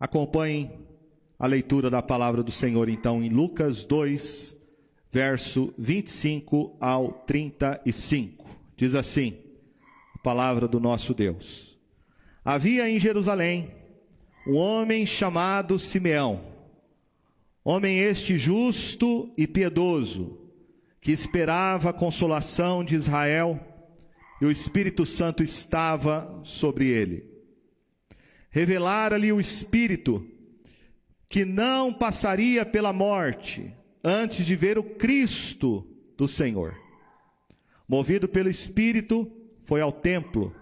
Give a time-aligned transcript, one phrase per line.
[0.00, 0.80] Acompanhem
[1.38, 4.58] a leitura da palavra do Senhor, então, em Lucas 2,
[5.12, 8.48] verso 25 ao 35.
[8.76, 9.36] Diz assim:
[10.14, 11.78] a palavra do nosso Deus.
[12.42, 13.70] Havia em Jerusalém
[14.46, 16.40] um homem chamado Simeão,
[17.62, 20.38] homem este justo e piedoso,
[21.00, 23.60] que esperava a consolação de Israel,
[24.40, 27.29] e o Espírito Santo estava sobre ele.
[28.50, 30.26] Revelara-lhe o Espírito
[31.28, 33.72] que não passaria pela morte
[34.02, 35.86] antes de ver o Cristo
[36.16, 36.76] do Senhor.
[37.88, 39.30] Movido pelo Espírito,
[39.64, 40.52] foi ao templo.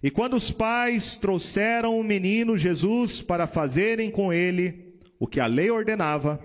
[0.00, 5.46] E quando os pais trouxeram o menino Jesus para fazerem com ele o que a
[5.46, 6.40] lei ordenava,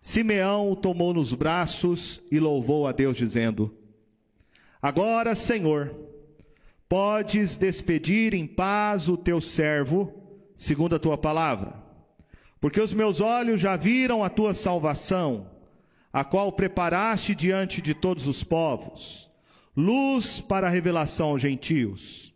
[0.00, 3.74] Simeão o tomou nos braços e louvou a Deus, dizendo:
[4.80, 5.92] Agora, Senhor,
[6.88, 10.12] podes despedir em paz o teu servo,
[10.56, 11.74] segundo a tua palavra,
[12.60, 15.50] porque os meus olhos já viram a tua salvação,
[16.12, 19.30] a qual preparaste diante de todos os povos,
[19.76, 22.34] luz para a revelação aos gentios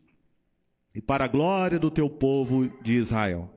[0.94, 3.50] e para a glória do teu povo de Israel.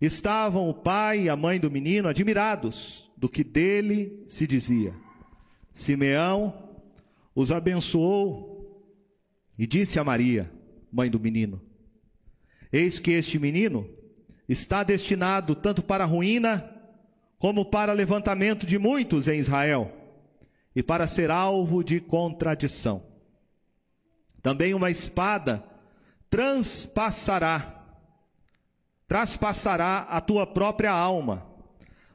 [0.00, 4.94] Estavam o pai e a mãe do menino admirados do que dele se dizia.
[5.72, 6.70] Simeão
[7.34, 8.49] os abençoou
[9.60, 10.50] e disse a Maria,
[10.90, 11.60] mãe do menino:
[12.72, 13.86] Eis que este menino
[14.48, 16.74] está destinado tanto para ruína
[17.38, 19.92] como para levantamento de muitos em Israel
[20.74, 23.04] e para ser alvo de contradição.
[24.40, 25.62] Também uma espada
[26.30, 27.84] transpassará,
[29.06, 31.46] traspassará a tua própria alma,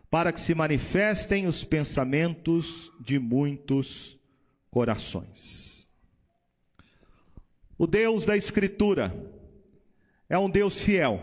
[0.09, 4.17] para que se manifestem os pensamentos de muitos
[4.71, 5.74] corações.
[7.77, 9.13] O Deus da Escritura
[10.29, 11.21] é um Deus fiel.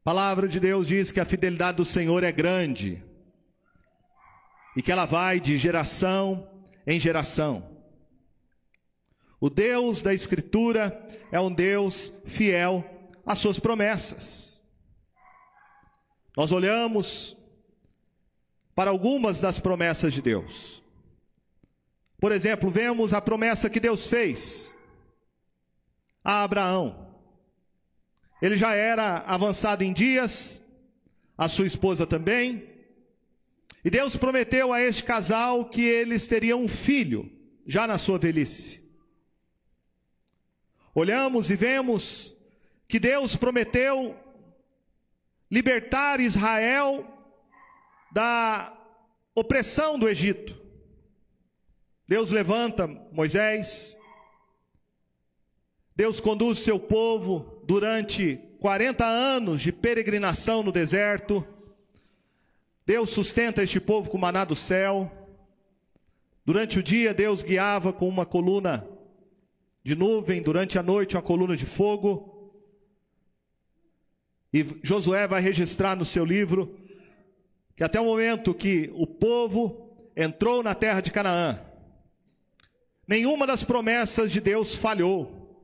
[0.00, 3.02] A palavra de Deus diz que a fidelidade do Senhor é grande
[4.76, 6.48] e que ela vai de geração
[6.86, 7.78] em geração.
[9.40, 12.84] O Deus da Escritura é um Deus fiel
[13.26, 14.62] às suas promessas.
[16.36, 17.36] Nós olhamos
[18.74, 20.79] para algumas das promessas de Deus.
[22.20, 24.74] Por exemplo, vemos a promessa que Deus fez
[26.22, 27.16] a Abraão.
[28.42, 30.62] Ele já era avançado em dias,
[31.36, 32.68] a sua esposa também,
[33.82, 37.32] e Deus prometeu a este casal que eles teriam um filho,
[37.66, 38.78] já na sua velhice.
[40.94, 42.36] Olhamos e vemos
[42.86, 44.14] que Deus prometeu
[45.50, 47.06] libertar Israel
[48.12, 48.76] da
[49.34, 50.59] opressão do Egito.
[52.10, 53.96] Deus levanta Moisés,
[55.94, 61.46] Deus conduz seu povo durante 40 anos de peregrinação no deserto.
[62.84, 65.08] Deus sustenta este povo com maná do céu.
[66.44, 68.84] Durante o dia, Deus guiava com uma coluna
[69.84, 72.52] de nuvem, durante a noite, uma coluna de fogo.
[74.52, 76.76] E Josué vai registrar no seu livro
[77.76, 81.69] que até o momento que o povo entrou na terra de Canaã,
[83.10, 85.60] nenhuma das promessas de Deus falhou,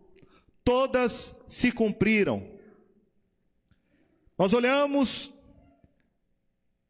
[0.64, 2.44] todas se cumpriram.
[4.36, 5.32] Nós olhamos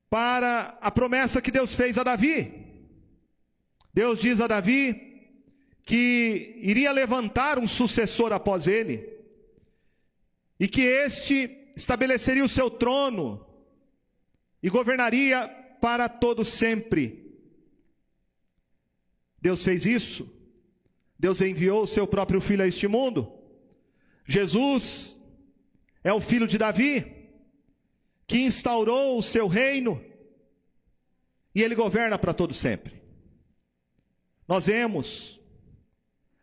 [0.09, 2.65] para a promessa que Deus fez a Davi.
[3.93, 5.29] Deus diz a Davi
[5.83, 9.07] que iria levantar um sucessor após ele,
[10.59, 13.47] e que este estabeleceria o seu trono
[14.63, 15.47] e governaria
[15.83, 17.31] para todo sempre.
[19.39, 20.35] Deus fez isso.
[21.19, 23.33] Deus enviou o seu próprio filho a este mundo.
[24.27, 25.17] Jesus
[26.03, 27.31] é o filho de Davi,
[28.27, 30.03] que instaurou o seu reino
[31.55, 33.03] e ele governa para todo sempre.
[34.47, 35.41] Nós vemos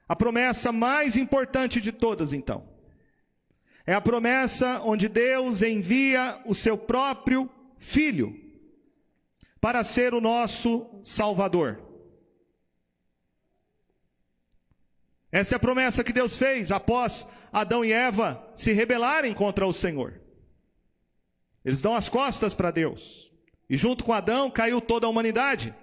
[0.08, 2.68] a promessa mais importante de todas, então,
[3.86, 7.50] é a promessa onde Deus envia o seu próprio
[7.80, 8.40] Filho
[9.60, 11.93] para ser o nosso Salvador.
[15.34, 19.74] Essa é a promessa que Deus fez após Adão e Eva se rebelarem contra o
[19.74, 20.22] Senhor.
[21.66, 23.32] Eles dão as costas para Deus.
[23.68, 25.74] E junto com Adão caiu toda a humanidade.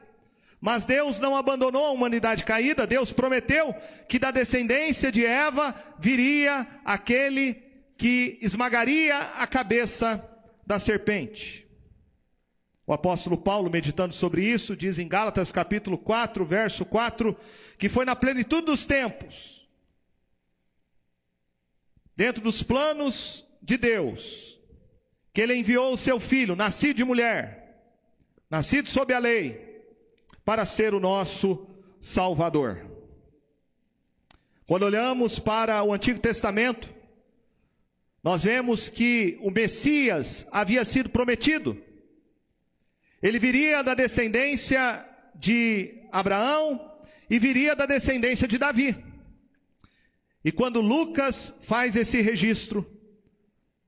[0.60, 3.74] Mas Deus não abandonou a humanidade caída, Deus prometeu
[4.08, 7.54] que da descendência de Eva viria aquele
[7.98, 10.24] que esmagaria a cabeça
[10.64, 11.68] da serpente.
[12.90, 17.36] O apóstolo Paulo, meditando sobre isso, diz em Gálatas capítulo 4, verso 4,
[17.78, 19.64] que foi na plenitude dos tempos.
[22.16, 24.58] dentro dos planos de Deus,
[25.32, 27.80] que ele enviou o seu filho, nascido de mulher,
[28.50, 29.84] nascido sob a lei,
[30.44, 31.68] para ser o nosso
[32.00, 32.90] Salvador.
[34.66, 36.92] Quando olhamos para o Antigo Testamento,
[38.20, 41.80] nós vemos que o Messias havia sido prometido.
[43.22, 46.90] Ele viria da descendência de Abraão
[47.28, 48.96] e viria da descendência de Davi.
[50.44, 52.86] E quando Lucas faz esse registro,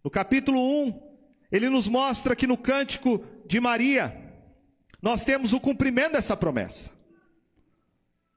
[0.04, 1.12] no capítulo 1,
[1.50, 4.16] ele nos mostra que no cântico de Maria,
[5.00, 6.90] nós temos o cumprimento dessa promessa.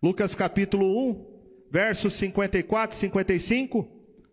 [0.02, 1.36] Lucas capítulo 1,
[1.72, 3.88] versos 54 e 55,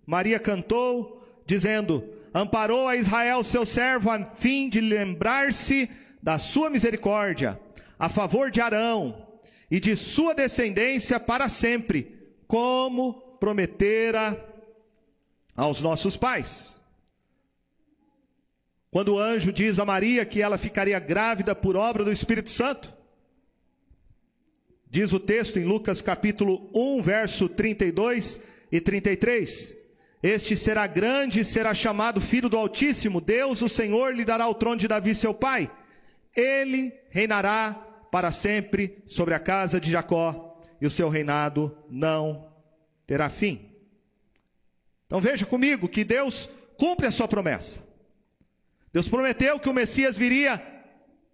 [0.06, 5.91] Maria cantou, dizendo: Amparou a Israel, seu servo, a fim de lembrar-se
[6.22, 7.60] da sua misericórdia,
[7.98, 9.26] a favor de Arão
[9.70, 14.38] e de sua descendência para sempre, como prometera
[15.56, 16.78] aos nossos pais.
[18.90, 22.92] Quando o anjo diz a Maria que ela ficaria grávida por obra do Espírito Santo,
[24.88, 28.38] diz o texto em Lucas capítulo 1, verso 32
[28.70, 29.75] e 33:
[30.22, 34.54] Este será grande e será chamado Filho do Altíssimo, Deus, o Senhor, lhe dará o
[34.54, 35.70] trono de Davi, seu pai.
[36.34, 37.73] Ele reinará
[38.11, 42.52] para sempre sobre a casa de Jacó, e o seu reinado não
[43.06, 43.73] terá fim.
[45.06, 47.81] Então veja comigo que Deus cumpre a sua promessa.
[48.93, 50.61] Deus prometeu que o Messias viria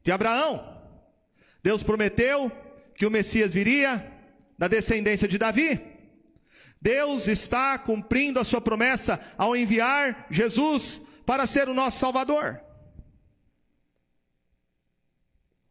[0.04, 0.80] de Abraão.
[1.62, 2.52] Deus prometeu
[2.94, 4.12] que o Messias viria
[4.58, 5.80] da descendência de Davi.
[6.80, 12.60] Deus está cumprindo a sua promessa ao enviar Jesus para ser o nosso Salvador.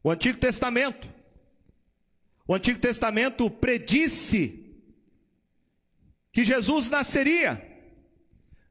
[0.07, 1.05] O Antigo Testamento,
[2.47, 4.73] o Antigo Testamento predisse
[6.31, 7.61] que Jesus nasceria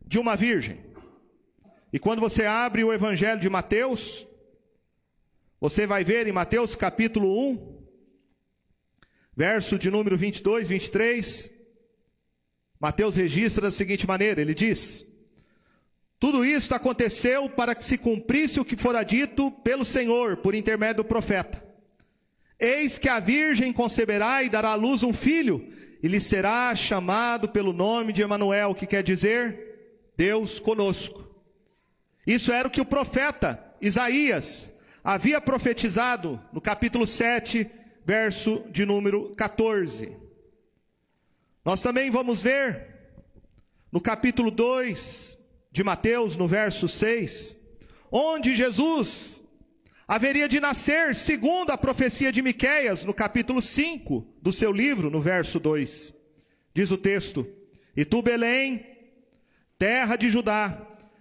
[0.00, 0.80] de uma virgem.
[1.92, 4.26] E quando você abre o Evangelho de Mateus,
[5.60, 7.86] você vai ver em Mateus capítulo 1,
[9.36, 11.52] verso de número 22, 23.
[12.80, 15.04] Mateus registra da seguinte maneira: ele diz:
[16.18, 21.02] Tudo isto aconteceu para que se cumprisse o que fora dito pelo Senhor por intermédio
[21.02, 21.62] do profeta.
[22.58, 25.72] Eis que a virgem conceberá e dará à luz um filho,
[26.02, 31.26] e lhe será chamado pelo nome de Emanuel, que quer dizer Deus conosco.
[32.26, 34.72] Isso era o que o profeta Isaías
[35.04, 37.70] havia profetizado no capítulo 7,
[38.04, 40.16] verso de número 14.
[41.64, 42.94] Nós também vamos ver
[43.92, 45.35] no capítulo 2
[45.76, 47.54] de Mateus, no verso 6,
[48.10, 49.46] onde Jesus
[50.08, 55.20] haveria de nascer segundo a profecia de Miqueias, no capítulo 5 do seu livro, no
[55.20, 56.14] verso 2.
[56.72, 57.46] Diz o texto:
[57.94, 58.86] E tu, Belém,
[59.78, 60.80] terra de Judá,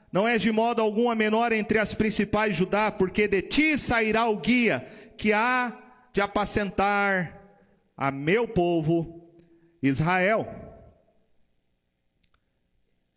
[0.09, 4.25] não és de modo algum a menor entre as principais Judá, porque de ti sairá
[4.29, 4.87] o guia
[5.17, 5.77] que há
[6.13, 7.59] de apacentar
[7.97, 9.21] a meu povo
[9.83, 10.47] Israel.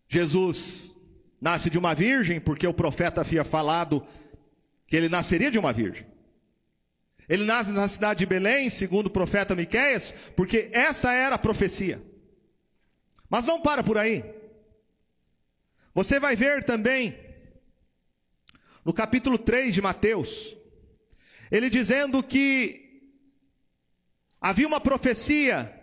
[0.08, 0.97] Jesus
[1.40, 4.06] nasce de uma virgem, porque o profeta havia falado
[4.86, 6.06] que ele nasceria de uma virgem.
[7.28, 12.02] Ele nasce na cidade de Belém, segundo o profeta Miqueias, porque esta era a profecia.
[13.28, 14.24] Mas não para por aí.
[15.94, 17.18] Você vai ver também,
[18.84, 20.56] no capítulo 3 de Mateus,
[21.50, 23.02] ele dizendo que
[24.40, 25.74] havia uma profecia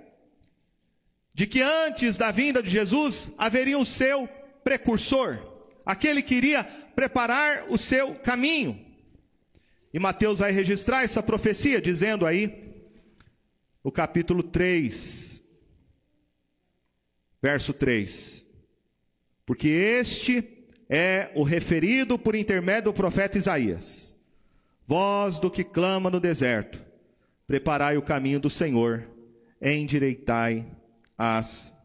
[1.34, 4.28] de que antes da vinda de Jesus haveria o seu
[4.66, 5.40] precursor,
[5.86, 6.64] aquele que iria
[6.96, 8.84] preparar o seu caminho.
[9.94, 12.84] E Mateus vai registrar essa profecia, dizendo aí,
[13.84, 15.42] no capítulo 3,
[17.42, 18.46] verso 3:
[19.46, 24.16] porque este é o referido por intermédio do profeta Isaías.
[24.88, 26.82] Voz do que clama no deserto,
[27.48, 29.08] preparai o caminho do Senhor,
[29.62, 30.66] endireitai
[31.18, 31.76] as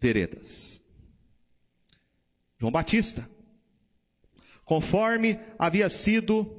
[0.00, 0.77] veredas.
[2.58, 3.28] João Batista,
[4.64, 6.54] conforme havia sido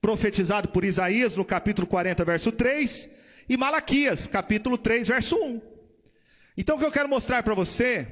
[0.00, 3.10] profetizado por Isaías no capítulo 40, verso 3,
[3.48, 5.60] e Malaquias, capítulo 3, verso 1.
[6.56, 8.06] Então o que eu quero mostrar para você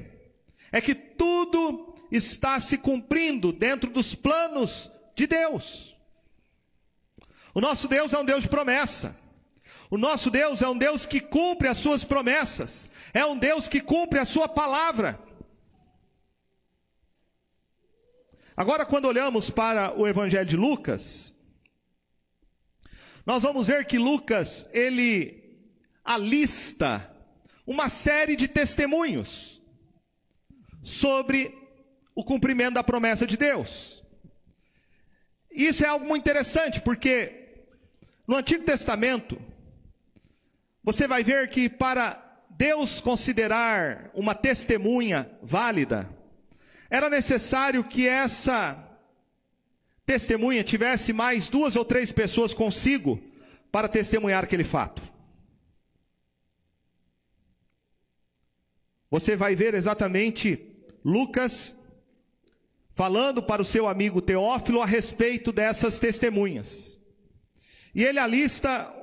[0.71, 5.95] é que tudo está se cumprindo dentro dos planos de Deus.
[7.53, 9.17] O nosso Deus é um Deus de promessa.
[9.89, 12.89] O nosso Deus é um Deus que cumpre as suas promessas.
[13.13, 15.17] É um Deus que cumpre a sua palavra.
[18.57, 21.35] Agora, quando olhamos para o Evangelho de Lucas,
[23.25, 25.59] nós vamos ver que Lucas, ele
[26.05, 27.11] alista
[27.67, 29.61] uma série de testemunhos
[30.81, 31.53] sobre
[32.15, 34.01] o cumprimento da promessa de Deus.
[35.51, 37.65] Isso é algo muito interessante, porque
[38.25, 39.37] no Antigo Testamento,
[40.81, 46.09] você vai ver que para Deus considerar uma testemunha válida,
[46.89, 48.81] era necessário que essa
[50.05, 53.21] testemunha tivesse mais duas ou três pessoas consigo
[53.71, 55.01] para testemunhar aquele fato.
[59.09, 60.59] Você vai ver exatamente
[61.03, 61.77] Lucas
[62.93, 66.99] falando para o seu amigo Teófilo a respeito dessas testemunhas.
[67.93, 68.93] E ele alista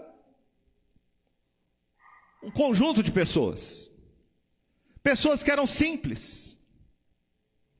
[2.43, 3.91] um conjunto de pessoas.
[5.03, 6.52] Pessoas que eram simples.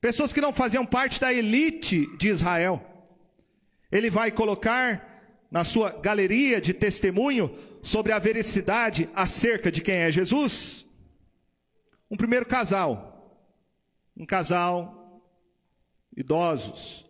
[0.03, 2.83] Pessoas que não faziam parte da elite de Israel.
[3.89, 10.11] Ele vai colocar na sua galeria de testemunho sobre a veracidade acerca de quem é
[10.11, 10.85] Jesus.
[12.11, 13.49] Um primeiro casal.
[14.17, 15.23] Um casal
[16.17, 17.09] idosos,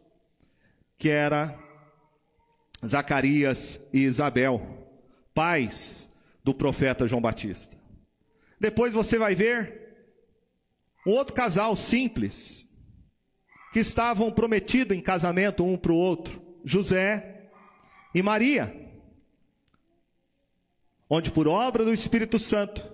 [0.99, 1.57] que era
[2.85, 4.61] Zacarias e Isabel,
[5.33, 6.11] pais
[6.43, 7.75] do profeta João Batista.
[8.59, 9.81] Depois você vai ver
[11.07, 12.71] um outro casal simples,
[13.73, 17.49] que estavam prometidos em casamento um para o outro, José
[18.13, 18.71] e Maria,
[21.09, 22.87] onde por obra do Espírito Santo,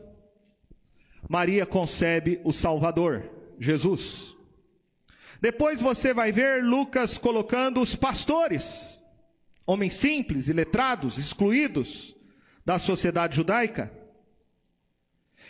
[1.28, 4.34] Maria concebe o Salvador, Jesus.
[5.42, 9.02] Depois você vai ver Lucas colocando os pastores,
[9.68, 12.16] homens simples e letrados, excluídos
[12.66, 13.92] da sociedade judaica.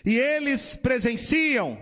[0.03, 1.79] E eles presenciam,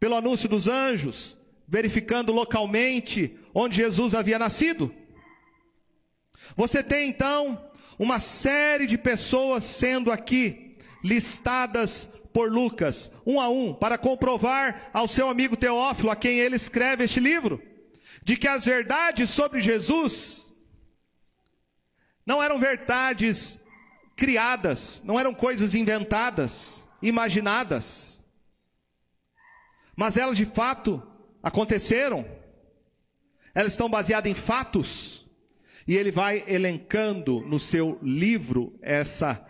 [0.00, 4.94] pelo anúncio dos anjos, verificando localmente onde Jesus havia nascido.
[6.56, 13.74] Você tem então uma série de pessoas sendo aqui listadas por Lucas, um a um,
[13.74, 17.62] para comprovar ao seu amigo Teófilo, a quem ele escreve este livro,
[18.22, 20.54] de que as verdades sobre Jesus
[22.24, 23.60] não eram verdades
[24.16, 28.24] criadas, não eram coisas inventadas, imaginadas,
[29.96, 31.02] mas elas de fato
[31.42, 32.24] aconteceram,
[33.54, 35.26] elas estão baseadas em fatos,
[35.86, 39.46] e ele vai elencando no seu livro essa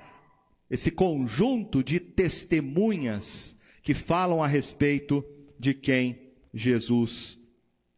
[0.70, 5.22] esse conjunto de testemunhas que falam a respeito
[5.58, 7.38] de quem Jesus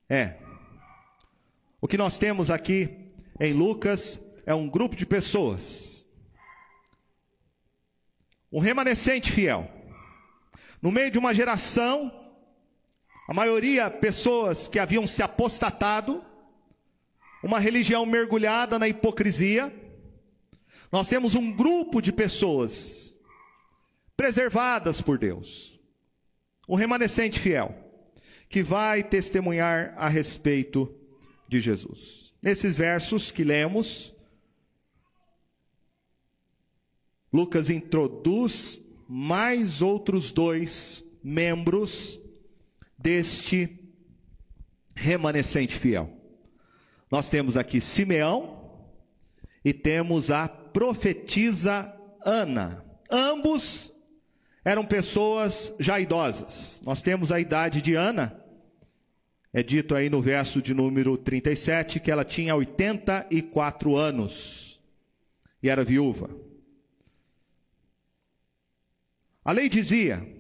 [0.09, 0.39] é.
[1.81, 6.05] O que nós temos aqui em Lucas é um grupo de pessoas,
[8.51, 9.71] um remanescente fiel,
[10.83, 12.24] no meio de uma geração,
[13.27, 16.23] a maioria pessoas que haviam se apostatado,
[17.43, 19.73] uma religião mergulhada na hipocrisia,
[20.93, 23.19] nós temos um grupo de pessoas
[24.17, 25.81] preservadas por Deus,
[26.69, 27.75] um remanescente fiel,
[28.49, 30.95] que vai testemunhar a respeito
[31.49, 32.33] de Jesus.
[32.43, 34.15] Nesses versos que lemos,
[37.33, 42.21] Lucas introduz mais outros dois membros
[43.05, 43.79] deste
[44.97, 46.11] remanescente fiel.
[47.11, 48.81] Nós temos aqui Simeão
[49.63, 51.95] e temos a profetisa
[52.25, 52.83] Ana.
[53.11, 53.93] Ambos
[54.65, 56.81] eram pessoas já idosas.
[56.83, 58.43] Nós temos a idade de Ana.
[59.53, 64.81] É dito aí no verso de número 37 que ela tinha 84 anos
[65.63, 66.31] e era viúva.
[69.45, 70.34] A lei dizia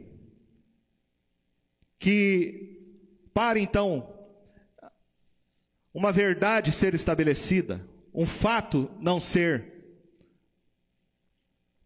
[2.04, 2.82] que
[3.32, 4.14] para então
[5.94, 7.80] uma verdade ser estabelecida,
[8.12, 9.64] um fato não ser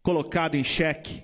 [0.03, 1.23] colocado em xeque,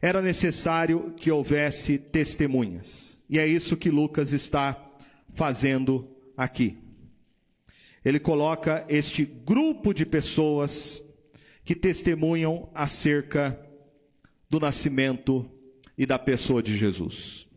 [0.00, 3.22] era necessário que houvesse testemunhas.
[3.28, 4.82] E é isso que Lucas está
[5.34, 6.78] fazendo aqui.
[8.02, 11.04] Ele coloca este grupo de pessoas
[11.66, 13.60] que testemunham acerca
[14.48, 15.46] do nascimento
[15.98, 17.51] e da pessoa de Jesus.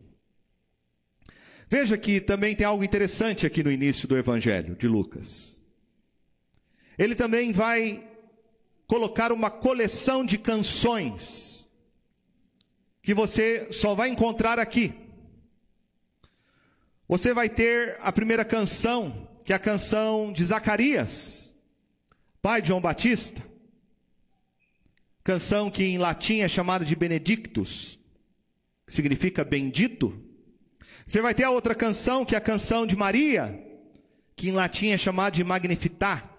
[1.68, 5.60] Veja que também tem algo interessante aqui no início do Evangelho de Lucas.
[6.96, 8.06] Ele também vai
[8.86, 11.68] colocar uma coleção de canções
[13.02, 14.94] que você só vai encontrar aqui.
[17.08, 21.54] Você vai ter a primeira canção, que é a canção de Zacarias,
[22.42, 23.42] pai de João Batista.
[25.22, 27.98] Canção que em latim é chamada de Benedictus,
[28.86, 30.25] que significa bendito.
[31.06, 33.62] Você vai ter a outra canção, que é a canção de Maria,
[34.34, 36.36] que em latim é chamada de Magnificat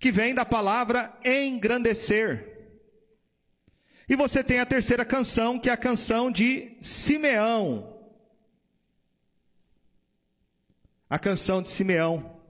[0.00, 2.48] que vem da palavra engrandecer.
[4.08, 8.00] E você tem a terceira canção, que é a canção de Simeão,
[11.08, 12.40] a canção de Simeão,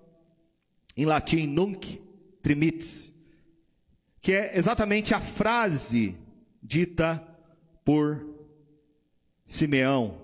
[0.97, 2.00] em latim nunc
[2.40, 3.12] trimitis,
[4.23, 6.17] que é exatamente a frase
[6.62, 7.23] dita
[7.85, 8.25] por
[9.45, 10.20] Simeão,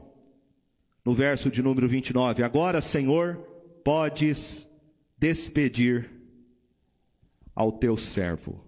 [1.06, 2.42] no verso de número 29.
[2.42, 3.36] Agora, Senhor,
[3.84, 4.68] podes
[5.16, 6.10] despedir
[7.54, 8.66] ao teu servo.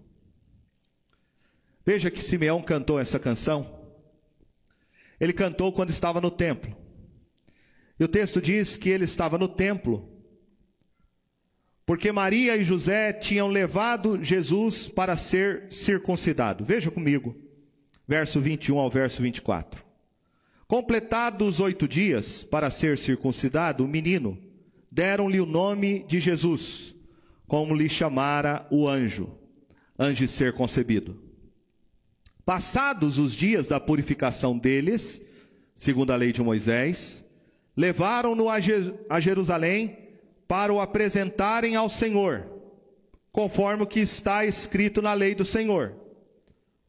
[1.85, 3.77] Veja que Simeão cantou essa canção.
[5.19, 6.73] Ele cantou quando estava no templo.
[7.99, 10.09] E o texto diz que ele estava no templo,
[11.85, 16.63] porque Maria e José tinham levado Jesus para ser circuncidado.
[16.63, 17.35] Veja comigo,
[18.07, 19.88] verso 21 ao verso 24.
[20.69, 24.37] Completados oito dias para ser circuncidado, o menino,
[24.91, 26.93] deram-lhe o nome de Jesus,
[27.47, 29.35] como lhe chamara o anjo,
[29.97, 31.19] antes de ser concebido.
[32.45, 35.25] Passados os dias da purificação deles,
[35.73, 37.25] segundo a lei de Moisés,
[37.75, 39.97] levaram-no a Jerusalém
[40.47, 42.47] para o apresentarem ao Senhor,
[43.31, 45.95] conforme o que está escrito na lei do Senhor.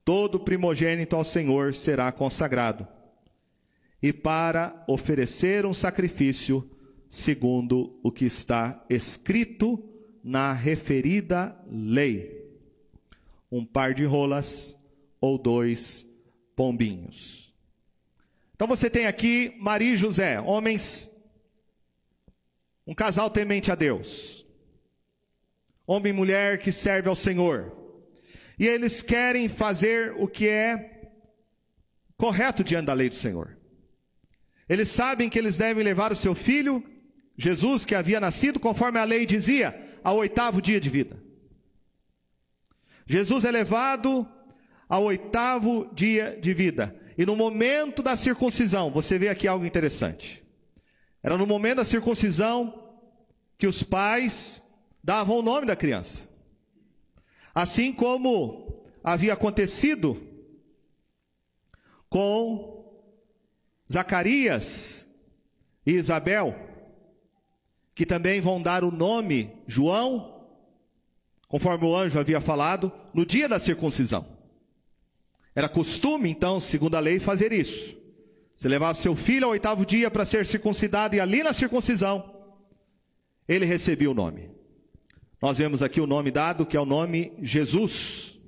[0.04, 2.86] Todo primogênito ao Senhor será consagrado,
[4.02, 6.68] e para oferecer um sacrifício
[7.08, 9.84] segundo o que está escrito
[10.22, 12.48] na referida lei:
[13.50, 14.78] um par de rolas
[15.20, 16.06] ou dois
[16.56, 17.52] pombinhos.
[18.54, 21.10] Então você tem aqui Maria e José, homens,
[22.86, 24.46] um casal temente a Deus,
[25.86, 27.72] homem e mulher que serve ao Senhor,
[28.58, 31.10] e eles querem fazer o que é
[32.16, 33.59] correto diante da lei do Senhor.
[34.70, 36.80] Eles sabem que eles devem levar o seu filho,
[37.36, 41.20] Jesus, que havia nascido conforme a lei dizia, ao oitavo dia de vida.
[43.04, 44.24] Jesus é levado
[44.88, 46.96] ao oitavo dia de vida.
[47.18, 50.40] E no momento da circuncisão, você vê aqui algo interessante.
[51.20, 52.94] Era no momento da circuncisão
[53.58, 54.62] que os pais
[55.02, 56.24] davam o nome da criança.
[57.52, 60.16] Assim como havia acontecido
[62.08, 62.69] com
[63.90, 65.10] Zacarias
[65.84, 66.54] e Isabel,
[67.94, 70.46] que também vão dar o nome João,
[71.48, 74.24] conforme o anjo havia falado, no dia da circuncisão.
[75.54, 77.98] Era costume, então, segundo a lei, fazer isso.
[78.54, 82.38] Você levava seu filho ao oitavo dia para ser circuncidado, e ali na circuncisão,
[83.48, 84.50] ele recebia o nome.
[85.42, 88.38] Nós vemos aqui o nome dado, que é o nome Jesus.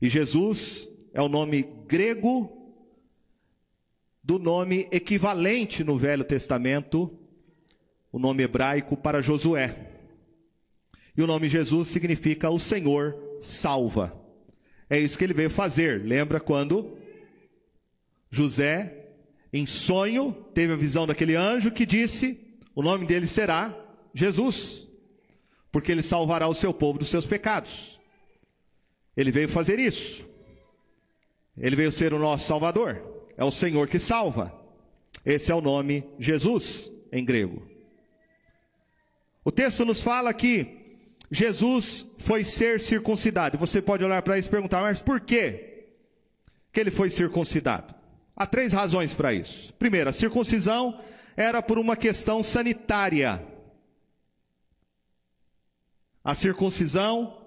[0.00, 2.61] E Jesus é o nome grego
[4.22, 7.18] do nome equivalente no Velho Testamento,
[8.12, 9.90] o nome hebraico para Josué.
[11.16, 14.16] E o nome Jesus significa o Senhor salva.
[14.88, 16.04] É isso que ele veio fazer.
[16.04, 16.96] Lembra quando
[18.30, 19.10] José,
[19.52, 23.76] em sonho, teve a visão daquele anjo que disse: o nome dele será
[24.14, 24.88] Jesus,
[25.70, 27.98] porque ele salvará o seu povo dos seus pecados.
[29.16, 30.26] Ele veio fazer isso.
[31.56, 33.21] Ele veio ser o nosso Salvador.
[33.36, 34.52] É o Senhor que salva.
[35.24, 37.66] Esse é o nome Jesus em grego.
[39.44, 40.82] O texto nos fala que
[41.30, 43.58] Jesus foi ser circuncidado.
[43.58, 45.86] Você pode olhar para isso e perguntar, mas por quê
[46.72, 47.94] que ele foi circuncidado?
[48.36, 49.72] Há três razões para isso.
[49.74, 51.00] Primeiro, a circuncisão
[51.36, 53.42] era por uma questão sanitária.
[56.24, 57.42] A circuncisão,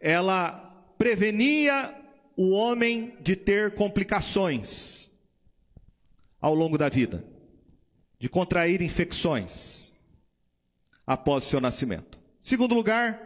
[0.00, 0.52] ela
[0.98, 1.94] prevenia
[2.36, 5.10] o homem de ter complicações
[6.40, 7.24] ao longo da vida,
[8.18, 9.94] de contrair infecções
[11.06, 12.18] após seu nascimento.
[12.40, 13.20] Segundo lugar,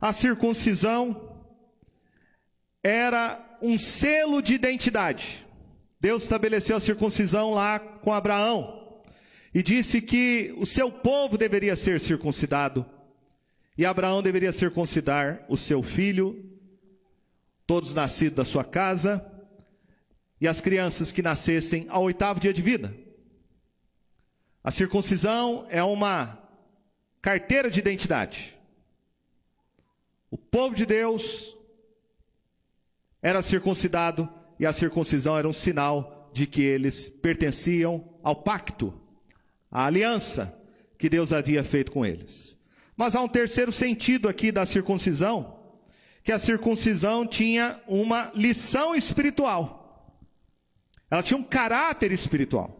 [0.00, 1.38] a circuncisão
[2.82, 5.46] era um selo de identidade.
[6.00, 9.00] Deus estabeleceu a circuncisão lá com Abraão
[9.54, 12.84] e disse que o seu povo deveria ser circuncidado
[13.76, 16.51] e Abraão deveria circuncidar o seu filho,
[17.72, 19.24] todos nascidos da sua casa
[20.38, 22.94] e as crianças que nascessem ao oitavo dia de vida.
[24.62, 26.38] A circuncisão é uma
[27.22, 28.54] carteira de identidade.
[30.30, 31.56] O povo de Deus
[33.22, 34.28] era circuncidado
[34.60, 38.92] e a circuncisão era um sinal de que eles pertenciam ao pacto,
[39.70, 40.62] à aliança
[40.98, 42.62] que Deus havia feito com eles.
[42.94, 45.61] Mas há um terceiro sentido aqui da circuncisão,
[46.22, 50.16] que a circuncisão tinha uma lição espiritual.
[51.10, 52.78] Ela tinha um caráter espiritual.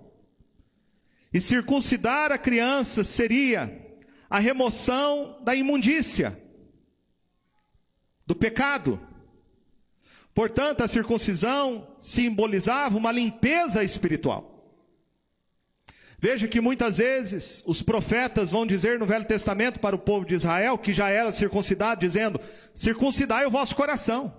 [1.32, 3.80] E circuncidar a criança seria
[4.28, 6.40] a remoção da imundícia,
[8.26, 9.00] do pecado.
[10.34, 14.51] Portanto, a circuncisão simbolizava uma limpeza espiritual.
[16.24, 20.36] Veja que muitas vezes os profetas vão dizer no Velho Testamento para o povo de
[20.36, 22.40] Israel, que já era circuncidado, dizendo:
[22.72, 24.32] circuncidai o vosso coração.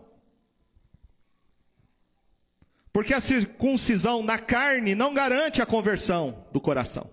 [2.93, 7.12] Porque a circuncisão na carne não garante a conversão do coração.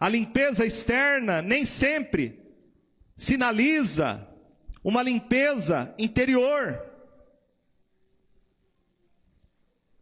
[0.00, 2.40] A limpeza externa nem sempre
[3.14, 4.26] sinaliza
[4.82, 6.82] uma limpeza interior.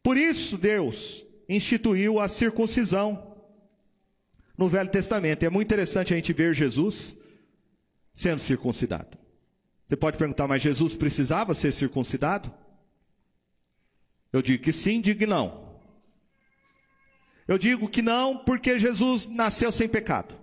[0.01, 3.37] Por isso Deus instituiu a circuncisão
[4.57, 5.43] no Velho Testamento.
[5.43, 7.17] E é muito interessante a gente ver Jesus
[8.13, 9.19] sendo circuncidado.
[9.87, 12.53] Você pode perguntar, mas Jesus precisava ser circuncidado?
[14.33, 15.67] Eu digo que sim, digo que não.
[17.47, 20.35] Eu digo que não, porque Jesus nasceu sem pecado.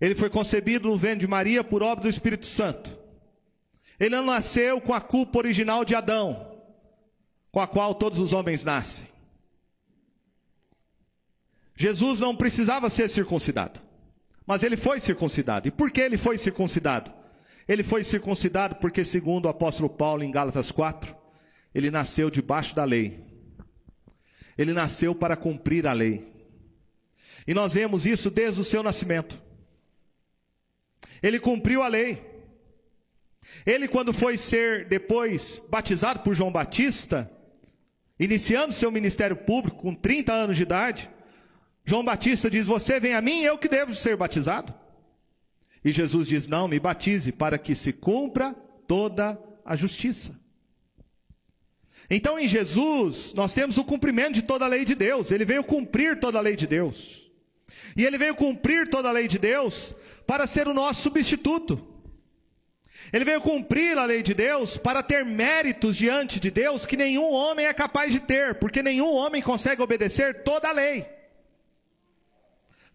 [0.00, 2.98] Ele foi concebido no ventre de Maria por obra do Espírito Santo.
[3.98, 6.49] Ele não nasceu com a culpa original de Adão,
[7.50, 9.08] com a qual todos os homens nascem.
[11.76, 13.80] Jesus não precisava ser circuncidado,
[14.46, 15.66] mas ele foi circuncidado.
[15.66, 17.10] E por que ele foi circuncidado?
[17.66, 21.16] Ele foi circuncidado porque, segundo o apóstolo Paulo em Gálatas 4,
[21.74, 23.24] ele nasceu debaixo da lei.
[24.58, 26.30] Ele nasceu para cumprir a lei.
[27.46, 29.40] E nós vemos isso desde o seu nascimento.
[31.22, 32.22] Ele cumpriu a lei.
[33.64, 37.30] Ele, quando foi ser depois batizado por João Batista,
[38.20, 41.10] iniciando seu ministério público com 30 anos de idade,
[41.84, 44.72] João Batista diz: Você vem a mim, eu que devo ser batizado.
[45.82, 48.54] E Jesus diz: Não, me batize para que se cumpra
[48.86, 50.38] toda a justiça.
[52.10, 55.30] Então, em Jesus, nós temos o cumprimento de toda a lei de Deus.
[55.30, 57.30] Ele veio cumprir toda a lei de Deus.
[57.96, 59.94] E ele veio cumprir toda a lei de Deus
[60.26, 61.89] para ser o nosso substituto.
[63.12, 67.32] Ele veio cumprir a lei de Deus para ter méritos diante de Deus que nenhum
[67.32, 71.06] homem é capaz de ter, porque nenhum homem consegue obedecer toda a lei.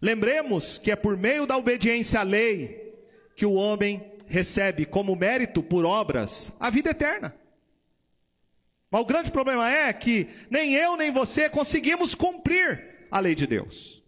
[0.00, 2.94] Lembremos que é por meio da obediência à lei
[3.34, 7.34] que o homem recebe como mérito por obras a vida eterna.
[8.90, 13.46] Mas o grande problema é que nem eu nem você conseguimos cumprir a lei de
[13.46, 14.02] Deus.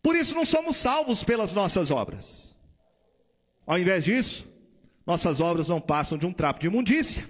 [0.00, 2.56] Por isso não somos salvos pelas nossas obras.
[3.66, 4.51] Ao invés disso,
[5.06, 7.28] nossas obras não passam de um trapo de imundícia.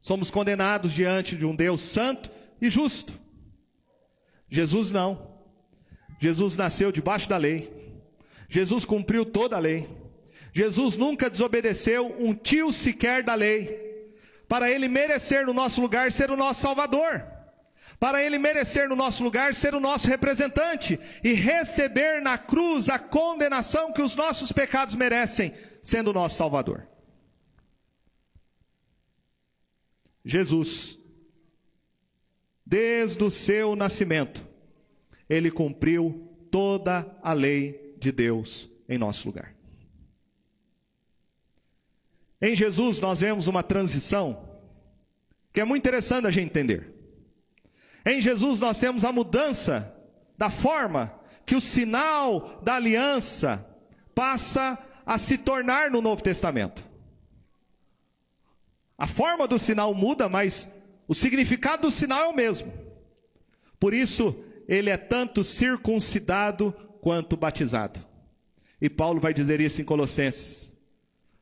[0.00, 3.12] Somos condenados diante de um Deus santo e justo.
[4.48, 5.34] Jesus não.
[6.20, 7.72] Jesus nasceu debaixo da lei.
[8.48, 9.88] Jesus cumpriu toda a lei.
[10.52, 14.14] Jesus nunca desobedeceu um tio sequer da lei,
[14.46, 17.34] para ele merecer no nosso lugar ser o nosso Salvador
[17.98, 22.98] para ele merecer no nosso lugar ser o nosso representante e receber na cruz a
[22.98, 26.88] condenação que os nossos pecados merecem, sendo nosso Salvador.
[30.24, 30.98] Jesus,
[32.64, 34.44] desde o seu nascimento,
[35.28, 39.54] ele cumpriu toda a lei de Deus em nosso lugar.
[42.40, 44.48] Em Jesus nós vemos uma transição
[45.52, 46.92] que é muito interessante a gente entender.
[48.06, 49.94] Em Jesus nós temos a mudança
[50.36, 53.66] da forma que o sinal da aliança
[54.14, 56.84] passa a se tornar no Novo Testamento.
[58.96, 60.72] A forma do sinal muda, mas
[61.06, 62.72] o significado do sinal é o mesmo.
[63.78, 68.00] Por isso, ele é tanto circuncidado quanto batizado.
[68.80, 70.72] E Paulo vai dizer isso em Colossenses,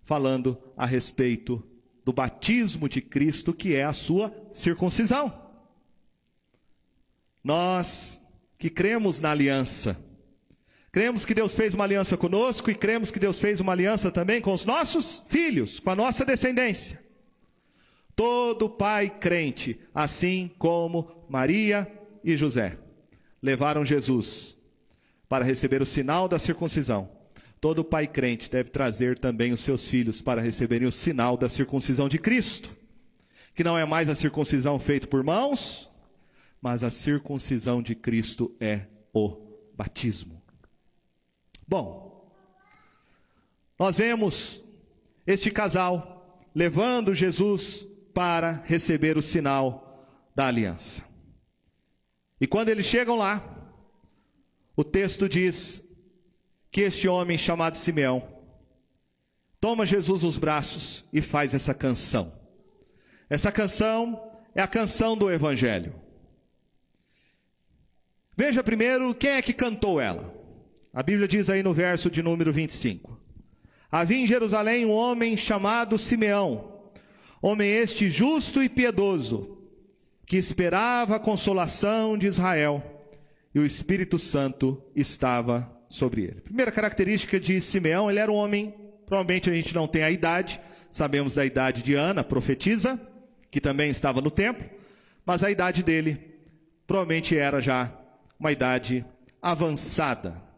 [0.03, 1.62] falando a respeito
[2.05, 5.40] do batismo de Cristo, que é a sua circuncisão.
[7.44, 8.20] Nós
[8.59, 9.96] que cremos na aliança,
[10.92, 14.42] cremos que Deus fez uma aliança conosco e cremos que Deus fez uma aliança também
[14.42, 17.02] com os nossos filhos, com a nossa descendência.
[18.14, 21.90] Todo pai crente, assim como Maria
[22.22, 22.76] e José,
[23.42, 24.61] levaram Jesus
[25.31, 27.09] para receber o sinal da circuncisão.
[27.59, 32.07] Todo pai crente deve trazer também os seus filhos para receberem o sinal da circuncisão
[32.07, 32.76] de Cristo,
[33.55, 35.90] que não é mais a circuncisão feita por mãos,
[36.61, 39.38] mas a circuncisão de Cristo é o
[39.74, 40.41] batismo.
[41.66, 42.33] Bom,
[43.79, 44.62] nós vemos
[45.27, 51.03] este casal levando Jesus para receber o sinal da aliança.
[52.40, 53.42] E quando eles chegam lá,
[54.77, 55.83] o texto diz
[56.70, 58.27] que este homem chamado Simeão
[59.61, 62.33] toma Jesus nos braços e faz essa canção.
[63.31, 65.94] Essa canção é a canção do Evangelho.
[68.37, 70.41] Veja primeiro quem é que cantou ela.
[70.94, 73.18] A Bíblia diz aí no verso de número 25:
[73.90, 76.83] Havia em Jerusalém um homem chamado Simeão,
[77.40, 79.57] homem este justo e piedoso,
[80.26, 82.85] que esperava a consolação de Israel,
[83.55, 86.42] e o Espírito Santo estava sobre ele.
[86.42, 88.74] Primeira característica de Simeão, ele era um homem,
[89.07, 93.00] provavelmente a gente não tem a idade, sabemos da idade de Ana, profetisa,
[93.50, 94.68] que também estava no templo,
[95.24, 96.20] mas a idade dele
[96.87, 97.90] provavelmente era já
[98.38, 99.02] uma idade
[99.40, 100.51] avançada.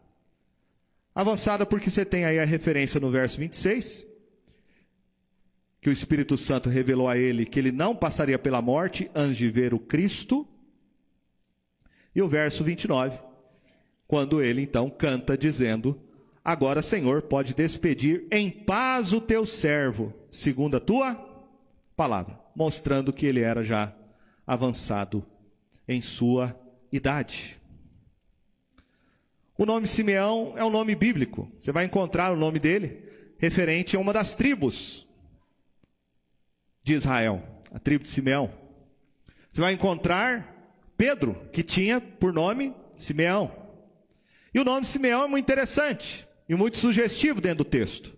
[1.15, 4.05] Avançada porque você tem aí a referência no verso 26,
[5.79, 9.49] que o Espírito Santo revelou a ele que ele não passaria pela morte antes de
[9.49, 10.45] ver o Cristo.
[12.13, 13.17] E o verso 29,
[14.05, 15.97] quando ele então canta dizendo:
[16.43, 21.15] Agora, Senhor, pode despedir em paz o teu servo, segundo a tua
[21.95, 23.95] palavra, mostrando que ele era já
[24.45, 25.25] avançado
[25.87, 26.59] em sua
[26.91, 27.57] idade.
[29.57, 31.49] O nome Simeão é um nome bíblico.
[31.57, 33.03] Você vai encontrar o nome dele
[33.37, 35.07] referente a uma das tribos
[36.83, 37.41] de Israel,
[37.71, 38.51] a tribo de Simeão.
[39.51, 40.53] Você vai encontrar
[40.97, 43.51] Pedro, que tinha por nome Simeão.
[44.53, 48.15] E o nome Simeão é muito interessante e muito sugestivo dentro do texto,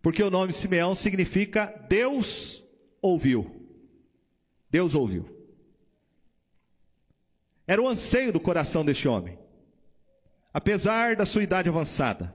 [0.00, 2.62] porque o nome Simeão significa Deus
[3.00, 3.66] ouviu.
[4.70, 5.28] Deus ouviu.
[7.66, 9.38] Era o anseio do coração deste homem.
[10.56, 12.32] Apesar da sua idade avançada,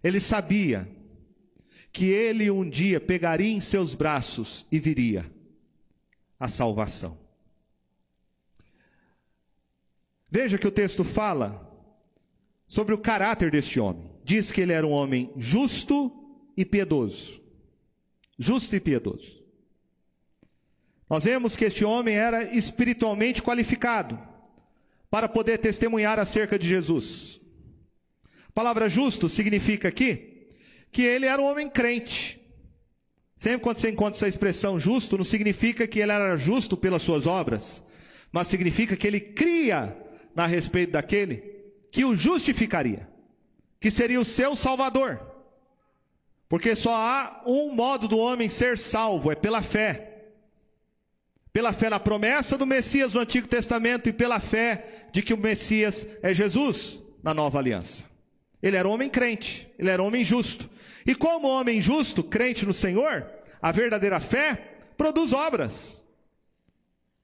[0.00, 0.88] ele sabia
[1.92, 5.28] que ele um dia pegaria em seus braços e viria
[6.38, 7.18] a salvação.
[10.30, 11.68] Veja que o texto fala
[12.68, 14.08] sobre o caráter deste homem.
[14.22, 16.12] Diz que ele era um homem justo
[16.56, 17.42] e piedoso.
[18.38, 19.42] Justo e piedoso.
[21.10, 24.30] Nós vemos que este homem era espiritualmente qualificado
[25.12, 27.38] para poder testemunhar acerca de Jesus.
[28.48, 30.48] A palavra justo significa aqui
[30.90, 32.40] que ele era um homem crente.
[33.36, 37.26] Sempre quando você encontra essa expressão justo, não significa que ele era justo pelas suas
[37.26, 37.86] obras,
[38.32, 39.94] mas significa que ele cria
[40.34, 41.42] a respeito daquele
[41.90, 43.06] que o justificaria,
[43.78, 45.20] que seria o seu salvador.
[46.48, 50.08] Porque só há um modo do homem ser salvo, é pela fé.
[51.52, 55.38] Pela fé na promessa do Messias no Antigo Testamento e pela fé de que o
[55.38, 58.04] Messias é Jesus na nova aliança.
[58.62, 60.70] Ele era homem crente, ele era homem justo.
[61.06, 63.26] E como homem justo, crente no Senhor,
[63.60, 66.04] a verdadeira fé produz obras.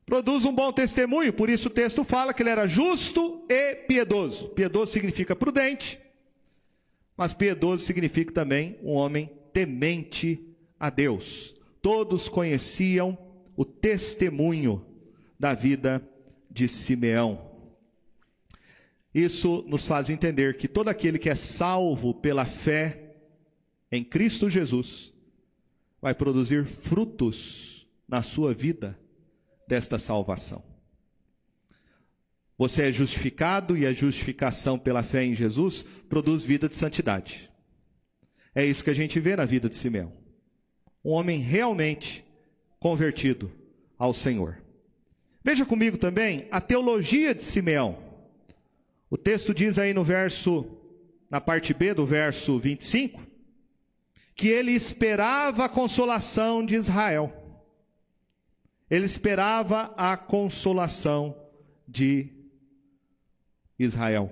[0.04, 4.48] Produz um bom testemunho, por isso o texto fala que ele era justo e piedoso.
[4.48, 6.00] Piedoso significa prudente,
[7.16, 10.42] mas piedoso significa também um homem temente
[10.80, 11.54] a Deus.
[11.82, 13.16] Todos conheciam
[13.56, 14.84] o testemunho
[15.38, 16.02] da vida
[16.50, 17.47] de Simeão.
[19.14, 23.16] Isso nos faz entender que todo aquele que é salvo pela fé
[23.90, 25.12] em Cristo Jesus
[26.00, 28.98] vai produzir frutos na sua vida
[29.66, 30.62] desta salvação.
[32.56, 37.48] Você é justificado e a justificação pela fé em Jesus produz vida de santidade.
[38.54, 40.12] É isso que a gente vê na vida de Simeão.
[41.04, 42.24] Um homem realmente
[42.80, 43.52] convertido
[43.96, 44.60] ao Senhor.
[45.44, 48.07] Veja comigo também a teologia de Simeão.
[49.10, 50.66] O texto diz aí no verso,
[51.30, 53.26] na parte B do verso 25,
[54.34, 57.32] que ele esperava a consolação de Israel.
[58.90, 61.36] Ele esperava a consolação
[61.86, 62.32] de
[63.78, 64.30] Israel.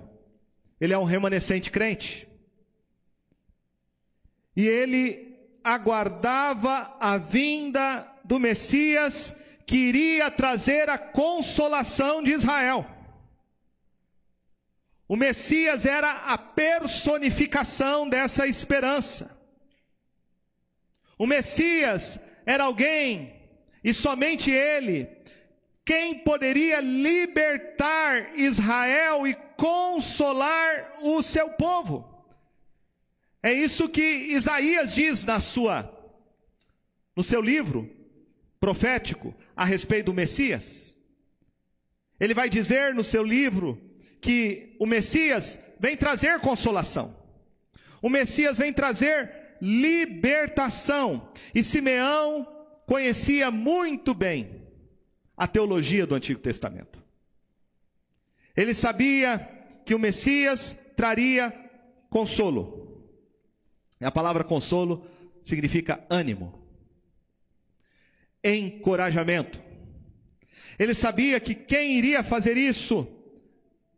[0.80, 2.28] Ele é um remanescente crente.
[4.54, 9.34] E ele aguardava a vinda do Messias
[9.66, 12.95] que iria trazer a consolação de Israel.
[15.09, 19.37] O Messias era a personificação dessa esperança.
[21.19, 23.35] O Messias era alguém,
[23.83, 25.09] e somente ele,
[25.85, 32.12] quem poderia libertar Israel e consolar o seu povo.
[33.42, 35.92] É isso que Isaías diz na sua
[37.14, 37.90] no seu livro
[38.61, 40.95] profético a respeito do Messias.
[42.21, 43.81] Ele vai dizer no seu livro
[44.26, 47.16] que o Messias vem trazer consolação.
[48.02, 49.30] O Messias vem trazer
[49.62, 51.30] libertação.
[51.54, 52.44] E Simeão
[52.86, 54.66] conhecia muito bem
[55.36, 57.00] a teologia do Antigo Testamento.
[58.56, 59.48] Ele sabia
[59.84, 61.52] que o Messias traria
[62.10, 63.06] consolo.
[64.00, 65.08] A palavra consolo
[65.40, 66.66] significa ânimo,
[68.42, 69.62] encorajamento.
[70.76, 73.15] Ele sabia que quem iria fazer isso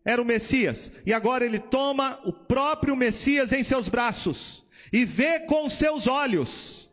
[0.05, 5.41] era o Messias, e agora ele toma o próprio Messias em seus braços e vê
[5.41, 6.89] com seus olhos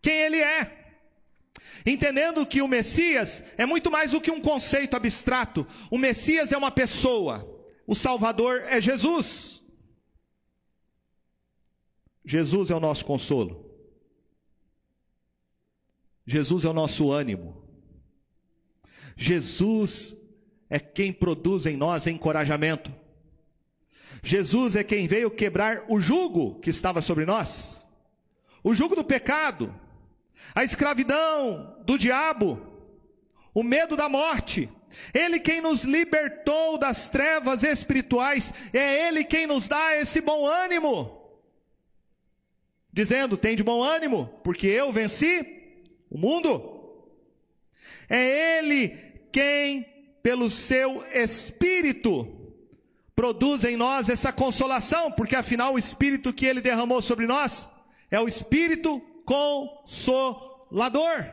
[0.00, 0.78] quem ele é.
[1.86, 5.66] entendendo que o Messias é muito mais do que um conceito abstrato.
[5.90, 7.48] O Messias é uma pessoa,
[7.86, 9.62] o Salvador é Jesus.
[12.24, 13.70] Jesus é o nosso consolo.
[16.24, 17.68] Jesus é o nosso ânimo.
[19.16, 20.16] Jesus
[20.72, 22.90] é quem produz em nós encorajamento.
[24.22, 27.86] Jesus é quem veio quebrar o jugo que estava sobre nós,
[28.64, 29.78] o jugo do pecado,
[30.54, 32.58] a escravidão do diabo,
[33.52, 34.66] o medo da morte.
[35.12, 41.20] Ele quem nos libertou das trevas espirituais, é Ele quem nos dá esse bom ânimo.
[42.90, 47.04] Dizendo: tem de bom ânimo, porque eu venci o mundo.
[48.08, 48.88] É Ele
[49.30, 49.91] quem,
[50.22, 52.42] pelo seu Espírito,
[53.14, 57.70] produz em nós essa consolação, porque afinal o Espírito que Ele derramou sobre nós
[58.10, 61.26] é o Espírito Consolador.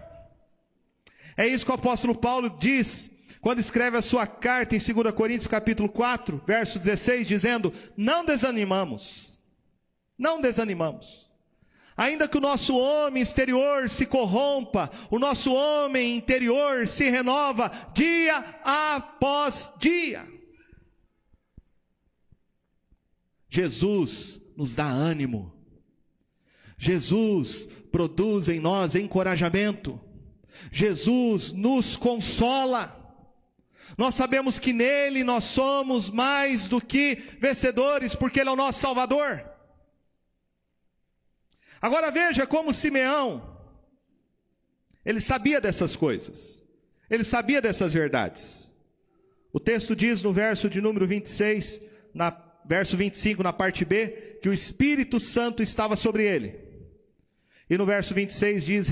[1.38, 5.48] É isso que o apóstolo Paulo diz quando escreve a sua carta em 2 Coríntios
[5.48, 9.40] capítulo 4, verso 16, dizendo: Não desanimamos,
[10.18, 11.29] não desanimamos.
[12.00, 18.38] Ainda que o nosso homem exterior se corrompa, o nosso homem interior se renova dia
[18.64, 20.26] após dia.
[23.50, 25.54] Jesus nos dá ânimo.
[26.78, 30.00] Jesus produz em nós encorajamento.
[30.72, 32.96] Jesus nos consola.
[33.98, 38.80] Nós sabemos que nele nós somos mais do que vencedores, porque ele é o nosso
[38.80, 39.59] Salvador.
[41.82, 43.58] Agora veja como Simeão,
[45.06, 46.64] ele sabia dessas coisas,
[47.10, 48.70] ele sabia dessas verdades.
[49.52, 51.82] O texto diz no verso de número 26,
[52.14, 52.30] na,
[52.66, 56.60] verso 25, na parte B, que o Espírito Santo estava sobre ele.
[57.70, 58.88] E no verso 26 diz: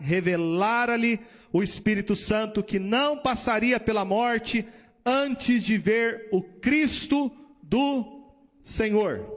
[0.00, 1.20] revelara-lhe
[1.52, 4.66] o Espírito Santo que não passaria pela morte
[5.04, 7.30] antes de ver o Cristo
[7.62, 9.33] do Senhor.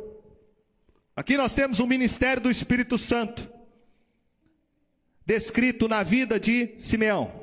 [1.17, 3.49] Aqui nós temos o ministério do Espírito Santo,
[5.25, 7.33] descrito na vida de Simeão.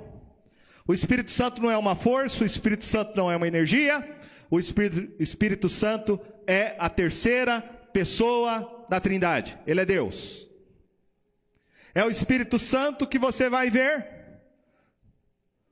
[0.87, 4.17] O Espírito Santo não é uma força, o Espírito Santo não é uma energia,
[4.49, 10.47] o Espírito, Espírito Santo é a terceira pessoa da Trindade, ele é Deus.
[11.93, 14.07] É o Espírito Santo que você vai ver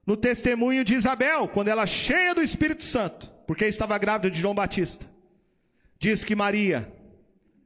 [0.04, 4.56] no testemunho de Isabel, quando ela cheia do Espírito Santo, porque estava grávida de João
[4.56, 5.06] Batista.
[6.00, 7.00] Diz que Maria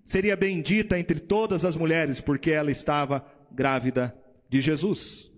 [0.06, 4.16] seria bendita entre todas as mulheres, porque ela estava grávida
[4.48, 5.28] de Jesus.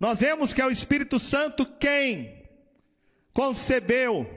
[0.00, 2.42] Nós vemos que é o Espírito Santo quem
[3.32, 4.28] concebeu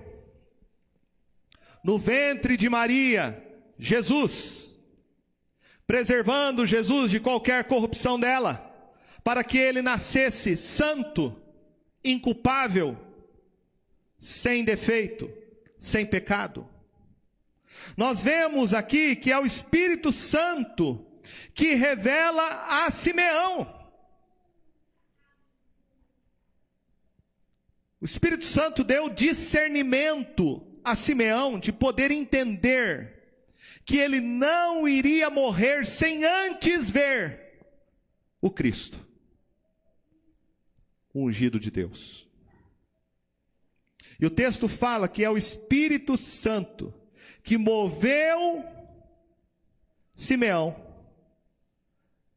[1.84, 3.44] no ventre de Maria
[3.80, 4.80] Jesus,
[5.88, 8.72] preservando Jesus de qualquer corrupção dela,
[9.24, 11.36] para que ele nascesse santo,
[12.06, 12.96] inculpável,
[14.20, 15.32] sem defeito,
[15.80, 16.70] sem pecado.
[17.96, 21.06] Nós vemos aqui que é o Espírito Santo
[21.54, 23.82] que revela a Simeão.
[28.02, 33.14] O Espírito Santo deu discernimento a Simeão de poder entender
[33.86, 37.62] que ele não iria morrer sem antes ver
[38.42, 39.00] o Cristo,
[41.14, 42.28] o ungido de Deus.
[44.20, 46.94] E o texto fala que é o Espírito Santo
[47.44, 48.64] que moveu
[50.14, 50.76] Simeão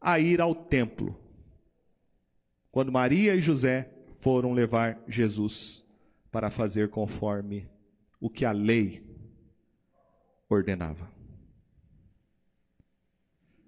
[0.00, 1.18] a ir ao templo.
[2.70, 5.84] Quando Maria e José foram levar Jesus
[6.30, 7.68] para fazer conforme
[8.20, 9.04] o que a lei
[10.48, 11.10] ordenava.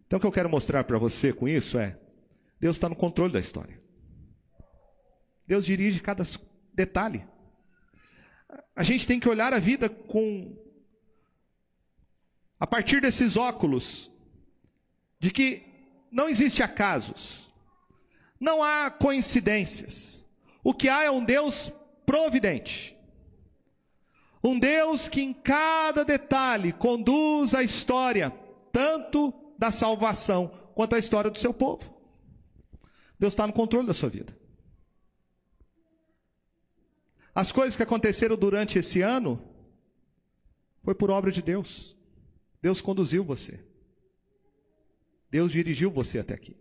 [0.07, 1.98] Então, o que eu quero mostrar para você com isso é:
[2.59, 3.81] Deus está no controle da história.
[5.46, 6.24] Deus dirige cada
[6.74, 7.27] detalhe.
[8.74, 10.57] A gente tem que olhar a vida com
[12.59, 14.11] a partir desses óculos,
[15.21, 15.62] de que
[16.11, 17.49] não existe acasos,
[18.41, 20.24] não há coincidências.
[20.62, 21.72] O que há é um Deus
[22.07, 22.97] providente.
[24.43, 28.30] Um Deus que em cada detalhe conduz a história,
[28.72, 31.93] tanto da salvação quanto a história do seu povo.
[33.18, 34.37] Deus está no controle da sua vida.
[37.35, 39.41] As coisas que aconteceram durante esse ano
[40.83, 41.97] foi por obra de Deus.
[42.61, 43.65] Deus conduziu você.
[45.31, 46.57] Deus dirigiu você até aqui.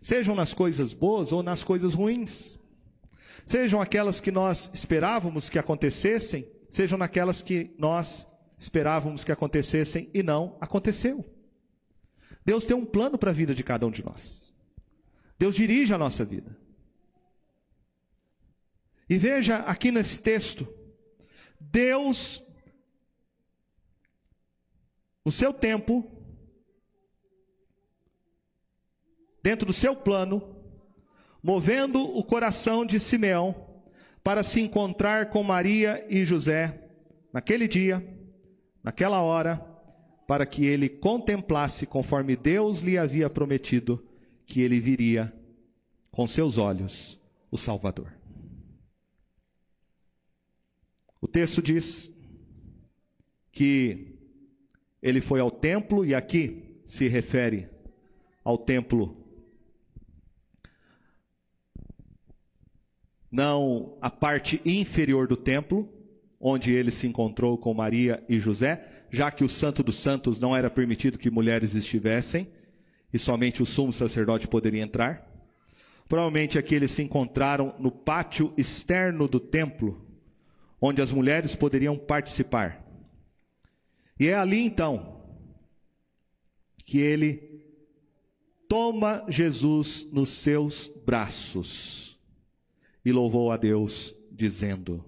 [0.00, 2.58] Sejam nas coisas boas ou nas coisas ruins.
[3.46, 8.26] Sejam aquelas que nós esperávamos que acontecessem, sejam naquelas que nós
[8.58, 11.24] esperávamos que acontecessem e não aconteceu.
[12.44, 14.52] Deus tem um plano para a vida de cada um de nós.
[15.38, 16.56] Deus dirige a nossa vida.
[19.08, 20.66] E veja aqui nesse texto,
[21.60, 22.42] Deus,
[25.24, 26.10] no seu tempo,
[29.42, 30.56] dentro do seu plano,
[31.42, 33.82] movendo o coração de Simeão
[34.22, 36.88] para se encontrar com Maria e José
[37.32, 38.06] naquele dia,
[38.82, 39.56] naquela hora,
[40.26, 44.06] para que ele contemplasse, conforme Deus lhe havia prometido,
[44.46, 45.32] que ele viria
[46.10, 47.20] com seus olhos
[47.50, 48.12] o Salvador.
[51.20, 52.12] O texto diz
[53.50, 54.11] que
[55.02, 57.68] ele foi ao templo, e aqui se refere
[58.44, 59.22] ao templo
[63.32, 65.88] não a parte inferior do templo,
[66.38, 70.54] onde ele se encontrou com Maria e José, já que o Santo dos Santos não
[70.54, 72.48] era permitido que mulheres estivessem,
[73.12, 75.26] e somente o sumo sacerdote poderia entrar.
[76.08, 80.06] Provavelmente aqui eles se encontraram no pátio externo do templo,
[80.80, 82.81] onde as mulheres poderiam participar.
[84.18, 85.20] E é ali então
[86.84, 87.52] que ele
[88.68, 92.18] toma Jesus nos seus braços
[93.04, 95.04] e louvou a Deus, dizendo: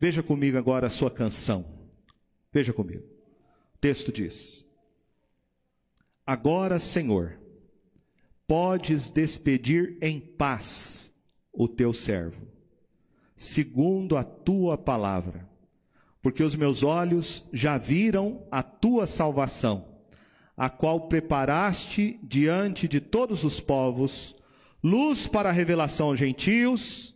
[0.00, 1.64] Veja comigo agora a sua canção.
[2.52, 3.04] Veja comigo.
[3.74, 4.66] O texto diz:
[6.26, 7.38] Agora, Senhor,
[8.46, 11.12] podes despedir em paz
[11.52, 12.46] o teu servo,
[13.36, 15.48] segundo a tua palavra,
[16.22, 19.84] porque os meus olhos já viram a tua salvação,
[20.56, 24.36] a qual preparaste diante de todos os povos
[24.82, 27.14] luz para a revelação aos gentios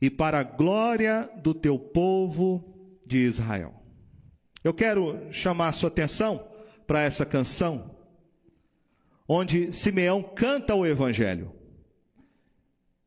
[0.00, 3.74] e para a glória do teu povo de Israel.
[4.62, 6.46] Eu quero chamar a sua atenção
[6.86, 7.96] para essa canção,
[9.28, 11.52] onde Simeão canta o Evangelho.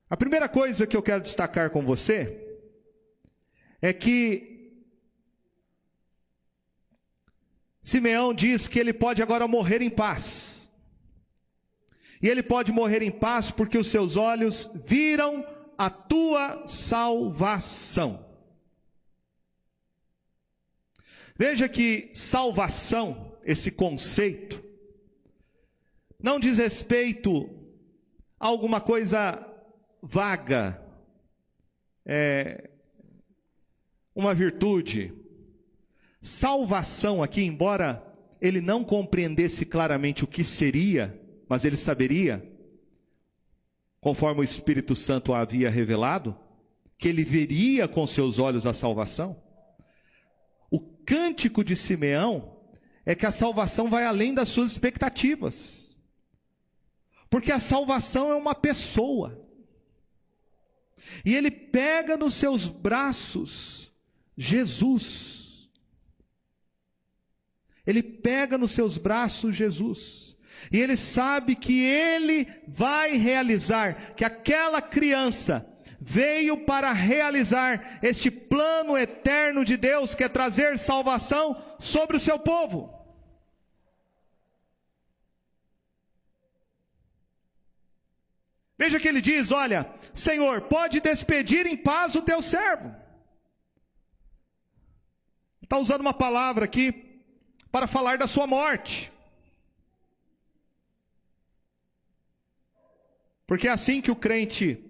[0.10, 2.44] A primeira coisa que eu quero destacar com você
[3.82, 4.57] é que
[7.88, 10.70] Simeão diz que ele pode agora morrer em paz.
[12.22, 18.28] E ele pode morrer em paz porque os seus olhos viram a tua salvação.
[21.38, 24.62] Veja que salvação, esse conceito,
[26.22, 27.50] não diz respeito
[28.38, 29.48] a alguma coisa
[30.02, 30.86] vaga,
[32.06, 32.70] é,
[34.14, 35.17] uma virtude.
[36.22, 38.04] Salvação aqui, embora
[38.42, 42.44] ele não compreendesse claramente o que seria, mas ele saberia,
[44.00, 46.38] conforme o Espírito Santo havia revelado,
[46.98, 49.42] que ele veria com seus olhos a salvação.
[50.70, 52.58] O cântico de Simeão
[53.06, 55.96] é que a salvação vai além das suas expectativas.
[57.30, 59.46] Porque a salvação é uma pessoa.
[61.24, 63.92] E ele pega nos seus braços
[64.38, 65.47] Jesus.
[67.88, 70.36] Ele pega nos seus braços Jesus.
[70.70, 75.66] E ele sabe que ele vai realizar, que aquela criança
[76.00, 82.38] veio para realizar este plano eterno de Deus, que é trazer salvação sobre o seu
[82.38, 82.94] povo.
[88.78, 92.94] Veja que ele diz: Olha, Senhor, pode despedir em paz o teu servo.
[95.62, 97.07] Está usando uma palavra aqui
[97.72, 99.12] para falar da sua morte.
[103.46, 104.84] Porque é assim que o crente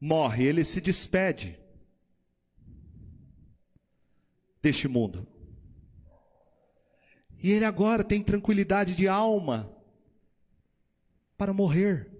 [0.00, 1.58] morre, ele se despede
[4.60, 5.26] deste mundo.
[7.42, 9.74] E ele agora tem tranquilidade de alma
[11.36, 12.10] para morrer.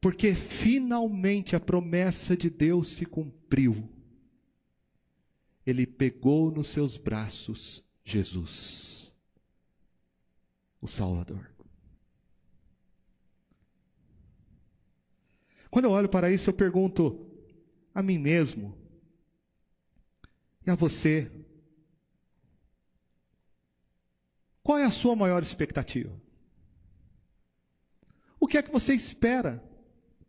[0.00, 3.88] Porque finalmente a promessa de Deus se cumpriu.
[5.66, 9.14] Ele pegou nos seus braços Jesus
[10.80, 11.48] o Salvador.
[15.70, 17.26] Quando eu olho para isso, eu pergunto
[17.94, 18.76] a mim mesmo
[20.66, 21.30] e a você:
[24.62, 26.12] qual é a sua maior expectativa?
[28.38, 29.62] O que é que você espera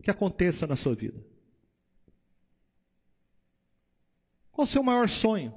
[0.02, 1.33] que aconteça na sua vida?
[4.54, 5.52] Qual o seu maior sonho?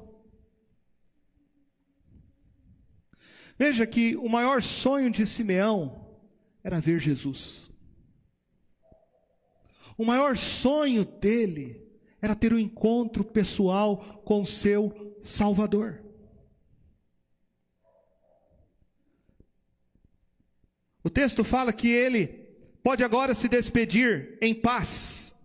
[3.58, 6.06] Veja que o maior sonho de Simeão
[6.62, 7.72] era ver Jesus.
[9.98, 11.82] O maior sonho dele
[12.22, 16.04] era ter um encontro pessoal com o seu Salvador.
[21.18, 22.28] texto fala que ele
[22.84, 25.36] pode agora se despedir em paz,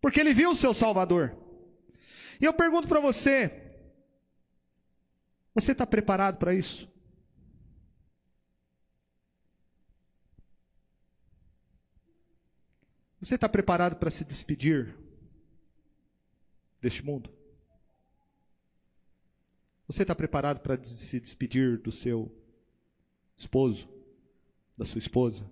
[0.00, 1.36] porque ele viu o seu Salvador.
[2.40, 3.70] E eu pergunto para você:
[5.54, 6.88] você está preparado para isso?
[13.20, 14.96] Você está preparado para se despedir
[16.80, 17.30] deste mundo?
[19.86, 22.34] Você está preparado para se despedir do seu
[23.36, 23.86] esposo,
[24.78, 25.44] da sua esposa,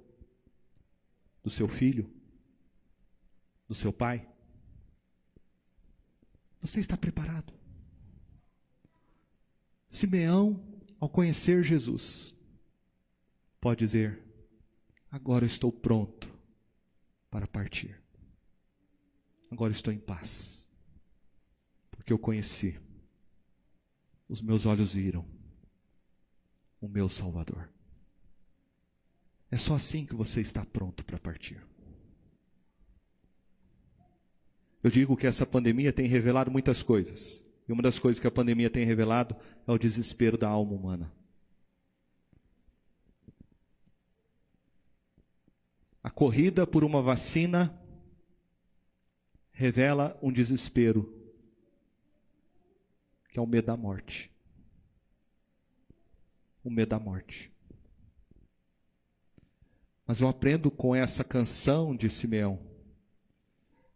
[1.43, 2.11] do seu filho,
[3.69, 4.27] do seu pai?
[6.61, 7.53] Você está preparado?
[9.89, 10.61] Simeão,
[11.01, 12.35] ao conhecer Jesus,
[13.61, 14.23] pode dizer:
[15.11, 16.29] Agora estou pronto
[17.31, 18.01] para partir.
[19.51, 20.67] Agora estou em paz,
[21.91, 22.79] porque eu conheci,
[24.29, 25.25] os meus olhos viram
[26.81, 27.69] o meu Salvador.
[29.51, 31.63] É só assim que você está pronto para partir.
[34.83, 37.45] Eu digo que essa pandemia tem revelado muitas coisas.
[37.69, 41.13] E uma das coisas que a pandemia tem revelado é o desespero da alma humana.
[46.03, 47.79] A corrida por uma vacina
[49.51, 51.13] revela um desespero,
[53.29, 54.33] que é o medo da morte.
[56.65, 57.53] O medo da morte.
[60.07, 62.68] Mas eu aprendo com essa canção de Simeão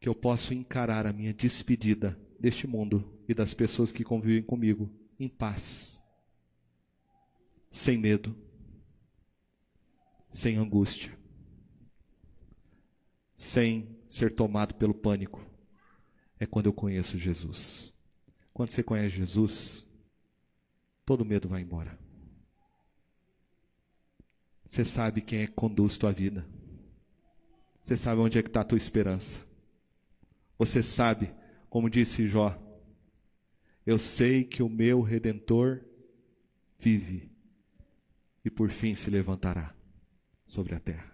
[0.03, 4.90] que eu posso encarar a minha despedida deste mundo e das pessoas que convivem comigo
[5.18, 6.05] em paz,
[7.70, 8.36] sem medo,
[10.30, 11.22] sem angústia
[13.42, 15.44] sem ser tomado pelo pânico,
[16.38, 17.92] é quando eu conheço Jesus.
[18.55, 19.90] Quando você conhece Jesus,
[21.05, 21.98] todo medo vai embora.
[24.64, 26.46] Você sabe quem é que conduz tua vida.
[27.82, 29.40] Você sabe onde é que está a tua esperança.
[30.59, 31.32] Você sabe,
[31.68, 32.57] como disse Jó,
[33.84, 35.82] eu sei que o meu redentor
[36.78, 37.30] vive
[38.44, 39.74] e por fim se levantará
[40.46, 41.12] sobre a terra.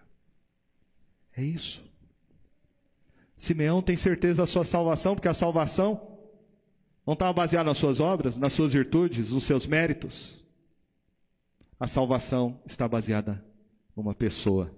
[1.36, 1.84] É isso.
[3.36, 6.18] Simeão tem certeza da sua salvação, porque a salvação
[7.06, 10.44] não estava baseada nas suas obras, nas suas virtudes, nos seus méritos.
[11.78, 13.42] A salvação está baseada
[13.94, 14.74] numa pessoa.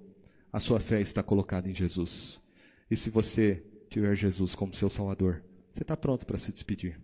[0.53, 2.43] A sua fé está colocada em Jesus.
[2.91, 6.99] E se você tiver Jesus como seu Salvador, você está pronto para se despedir.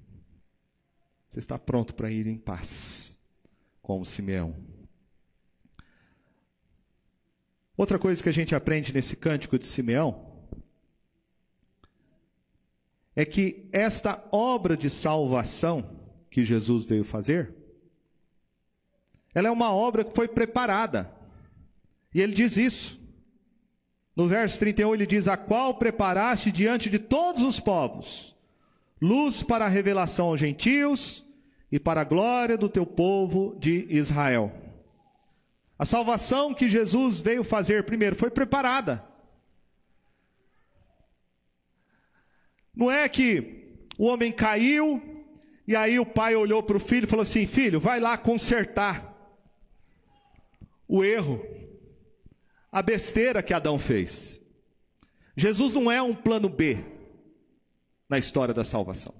[1.27, 3.19] Você está pronto para ir em paz,
[3.83, 4.57] como Simeão.
[7.77, 10.35] Outra coisa que a gente aprende nesse cântico de Simeão
[13.15, 17.55] é que esta obra de salvação que Jesus veio fazer,
[19.35, 21.11] ela é uma obra que foi preparada.
[22.15, 23.06] E ele diz isso.
[24.17, 28.35] No verso 31 ele diz: A qual preparaste diante de todos os povos,
[29.01, 31.23] luz para a revelação aos gentios
[31.71, 34.51] e para a glória do teu povo de Israel.
[35.79, 39.05] A salvação que Jesus veio fazer primeiro foi preparada.
[42.75, 45.03] Não é que o homem caiu
[45.67, 49.15] e aí o pai olhou para o filho e falou assim: Filho, vai lá consertar
[50.89, 51.45] o erro,
[52.77, 54.39] a besteira que Adão fez.
[55.35, 56.77] Jesus não é um plano B
[58.07, 59.15] na história da salvação.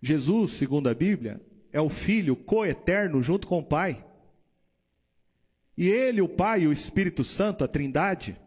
[0.00, 1.40] Jesus, segundo a Bíblia,
[1.72, 4.06] é o Filho coeterno junto com o Pai.
[5.76, 8.40] E Ele, o Pai e o Espírito Santo, a Trindade,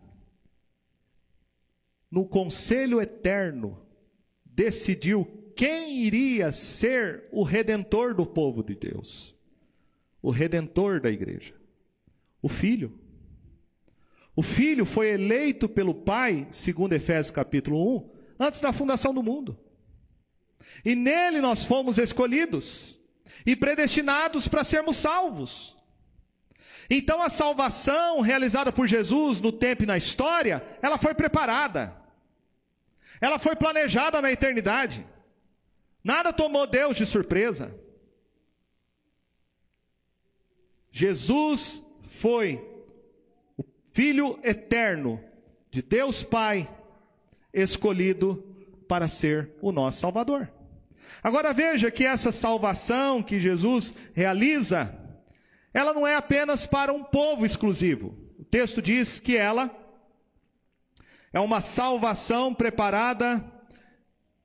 [2.09, 3.85] no conselho eterno,
[4.45, 5.25] decidiu
[5.57, 9.35] quem iria ser o redentor do povo de Deus,
[10.21, 11.53] o redentor da igreja,
[12.43, 12.99] o Filho.
[14.35, 19.57] O Filho foi eleito pelo Pai, segundo Efésios capítulo 1, antes da fundação do mundo.
[20.83, 22.99] E nele nós fomos escolhidos
[23.45, 25.77] e predestinados para sermos salvos.
[26.89, 31.95] Então a salvação realizada por Jesus no tempo e na história, ela foi preparada.
[33.21, 35.07] Ela foi planejada na eternidade.
[36.03, 37.73] Nada tomou Deus de surpresa.
[40.91, 41.82] Jesus
[42.23, 42.65] foi
[43.57, 45.21] o Filho eterno
[45.69, 46.73] de Deus Pai,
[47.53, 48.41] escolhido
[48.87, 50.49] para ser o nosso Salvador.
[51.21, 54.97] Agora veja que essa salvação que Jesus realiza,
[55.73, 58.17] ela não é apenas para um povo exclusivo.
[58.39, 59.69] O texto diz que ela
[61.33, 63.43] é uma salvação preparada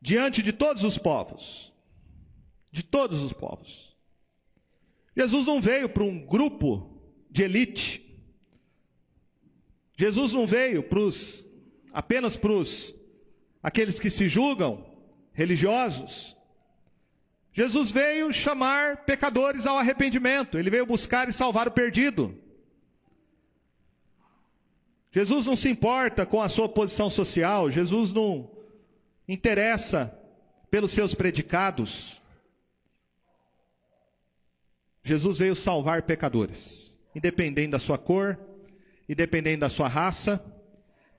[0.02, 1.72] diante de todos os povos.
[2.72, 3.96] De todos os povos.
[5.16, 6.87] Jesus não veio para um grupo
[7.30, 8.04] de elite,
[9.96, 10.84] Jesus não veio
[11.92, 12.94] apenas para os
[13.62, 14.86] aqueles que se julgam
[15.32, 16.36] religiosos.
[17.52, 22.38] Jesus veio chamar pecadores ao arrependimento, ele veio buscar e salvar o perdido.
[25.10, 28.50] Jesus não se importa com a sua posição social, Jesus não
[29.26, 30.16] interessa
[30.70, 32.20] pelos seus predicados.
[35.02, 38.38] Jesus veio salvar pecadores, independente da sua cor,
[39.08, 40.44] independente da sua raça,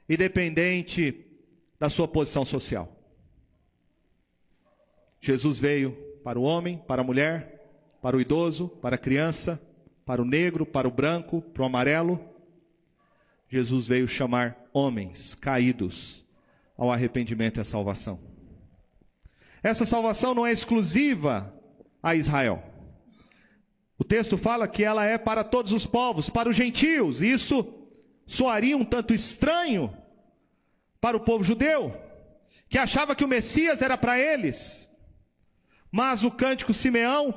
[0.07, 1.25] independente
[1.77, 2.89] da sua posição social.
[5.19, 5.91] Jesus veio
[6.23, 7.59] para o homem, para a mulher,
[8.01, 9.61] para o idoso, para a criança,
[10.05, 12.19] para o negro, para o branco, para o amarelo.
[13.49, 16.25] Jesus veio chamar homens caídos
[16.77, 18.19] ao arrependimento e à salvação.
[19.61, 21.53] Essa salvação não é exclusiva
[22.01, 22.63] a Israel.
[23.99, 27.21] O texto fala que ela é para todos os povos, para os gentios.
[27.21, 27.67] Isso
[28.25, 29.93] soaria um tanto estranho
[31.01, 31.95] para o povo judeu,
[32.69, 34.89] que achava que o Messias era para eles.
[35.91, 37.33] Mas o cântico Simeão,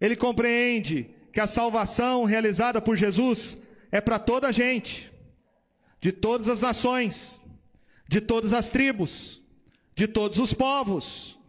[0.00, 3.56] ele compreende que a salvação realizada por Jesus
[3.92, 5.12] é para toda a gente,
[6.00, 7.40] de todas as nações,
[8.08, 9.40] de todas as tribos,
[9.94, 11.39] de todos os povos.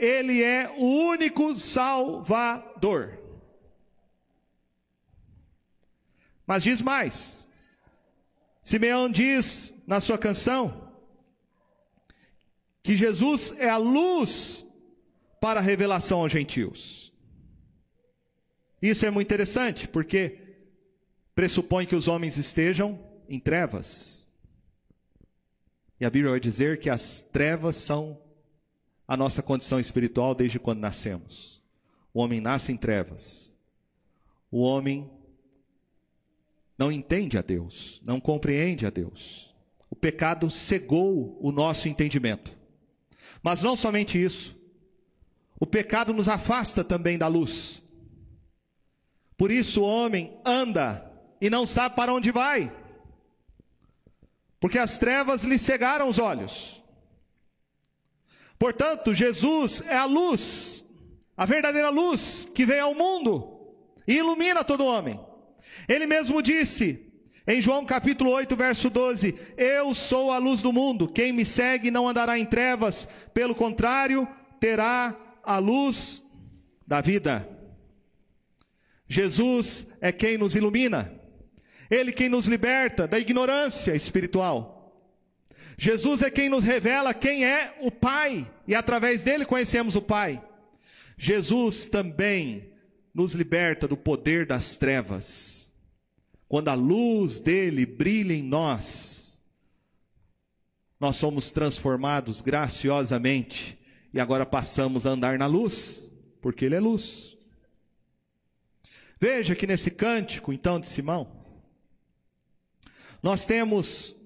[0.00, 3.18] Ele é o único Salvador.
[6.46, 7.46] Mas diz mais.
[8.62, 10.90] Simeão diz na sua canção
[12.82, 14.66] que Jesus é a luz
[15.38, 17.12] para a revelação aos gentios.
[18.80, 20.38] Isso é muito interessante, porque
[21.34, 22.98] pressupõe que os homens estejam
[23.28, 24.26] em trevas.
[26.00, 28.18] E a Bíblia vai dizer que as trevas são
[29.10, 31.60] a nossa condição espiritual desde quando nascemos.
[32.14, 33.52] O homem nasce em trevas.
[34.52, 35.10] O homem
[36.78, 39.52] não entende a Deus, não compreende a Deus.
[39.90, 42.56] O pecado cegou o nosso entendimento.
[43.42, 44.56] Mas não somente isso,
[45.58, 47.82] o pecado nos afasta também da luz.
[49.36, 52.72] Por isso o homem anda e não sabe para onde vai,
[54.60, 56.79] porque as trevas lhe cegaram os olhos.
[58.60, 60.84] Portanto, Jesus é a luz,
[61.34, 63.74] a verdadeira luz que vem ao mundo
[64.06, 65.18] e ilumina todo homem.
[65.88, 67.10] Ele mesmo disse,
[67.46, 71.90] em João capítulo 8, verso 12: Eu sou a luz do mundo, quem me segue
[71.90, 74.28] não andará em trevas, pelo contrário,
[74.60, 76.30] terá a luz
[76.86, 77.48] da vida.
[79.08, 81.10] Jesus é quem nos ilumina,
[81.90, 84.79] Ele quem nos liberta da ignorância espiritual.
[85.82, 90.44] Jesus é quem nos revela quem é o Pai, e através dele conhecemos o Pai.
[91.16, 92.70] Jesus também
[93.14, 95.60] nos liberta do poder das trevas
[96.50, 99.40] quando a luz dele brilha em nós,
[100.98, 103.78] nós somos transformados graciosamente
[104.12, 106.10] e agora passamos a andar na luz,
[106.42, 107.38] porque ele é luz.
[109.20, 111.30] Veja que nesse cântico, então, de Simão,
[113.22, 114.16] nós temos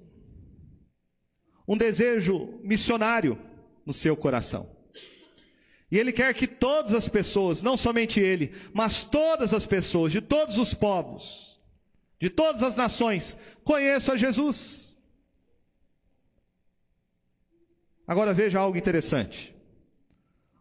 [1.67, 3.39] um desejo missionário
[3.85, 4.75] no seu coração.
[5.91, 10.21] E ele quer que todas as pessoas, não somente ele, mas todas as pessoas de
[10.21, 11.61] todos os povos,
[12.19, 14.97] de todas as nações, conheço a Jesus.
[18.07, 19.55] Agora veja algo interessante.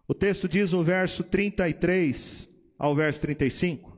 [0.08, 3.94] O texto diz no verso 33 ao verso 35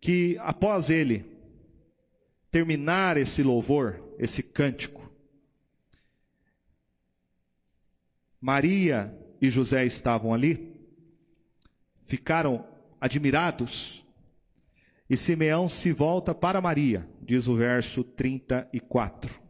[0.00, 1.26] que após ele
[2.50, 5.10] terminar esse louvor, esse cântico,
[8.38, 10.78] Maria e José estavam ali,
[12.04, 12.66] ficaram
[13.00, 14.04] admirados
[15.08, 19.40] e Simeão se volta para Maria, diz o verso 34.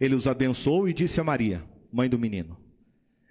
[0.00, 2.58] Ele os abençoou e disse a Maria, mãe do menino: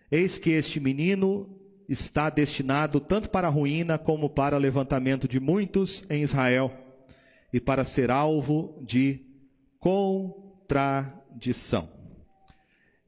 [0.09, 6.05] Eis que este menino está destinado tanto para a ruína como para levantamento de muitos
[6.09, 6.71] em Israel
[7.51, 9.28] e para ser alvo de
[9.79, 11.89] contradição.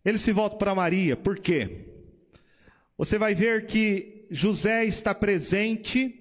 [0.03, 1.87] Ele se volta para Maria, por quê?
[2.97, 6.17] Você vai ver que José está presente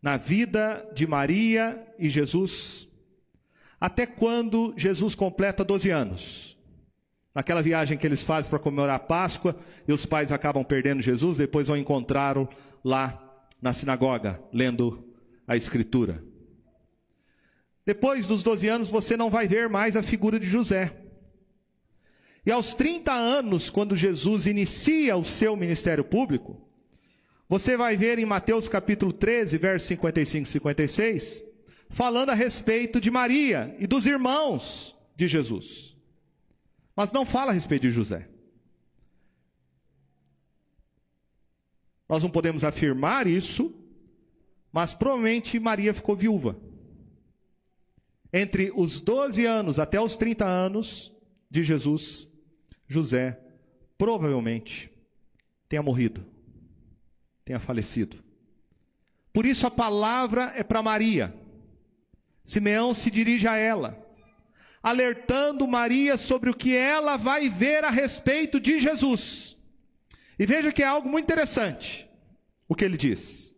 [0.00, 2.88] na vida de Maria e Jesus,
[3.80, 6.58] até quando Jesus completa 12 anos.
[7.34, 9.56] Naquela viagem que eles fazem para comemorar a Páscoa,
[9.86, 12.48] e os pais acabam perdendo Jesus, depois vão encontrá-lo
[12.84, 13.24] lá
[13.60, 15.04] na sinagoga, lendo
[15.46, 16.22] a Escritura.
[17.88, 20.94] Depois dos 12 anos, você não vai ver mais a figura de José.
[22.44, 26.68] E aos 30 anos, quando Jesus inicia o seu ministério público,
[27.48, 31.42] Você vai ver em Mateus capítulo 13, versos 55 e 56,
[31.88, 35.96] falando a respeito de Maria e dos irmãos de Jesus.
[36.94, 38.28] Mas não fala a respeito de José.
[42.06, 43.74] Nós não podemos afirmar isso,
[44.70, 46.67] mas provavelmente Maria ficou viúva.
[48.32, 51.14] Entre os 12 anos até os 30 anos
[51.50, 52.28] de Jesus,
[52.86, 53.38] José
[53.96, 54.90] provavelmente
[55.68, 56.24] tenha morrido,
[57.44, 58.22] tenha falecido.
[59.32, 61.34] Por isso a palavra é para Maria.
[62.44, 63.98] Simeão se dirige a ela,
[64.82, 69.56] alertando Maria sobre o que ela vai ver a respeito de Jesus.
[70.38, 72.08] E veja que é algo muito interessante
[72.68, 73.54] o que ele diz.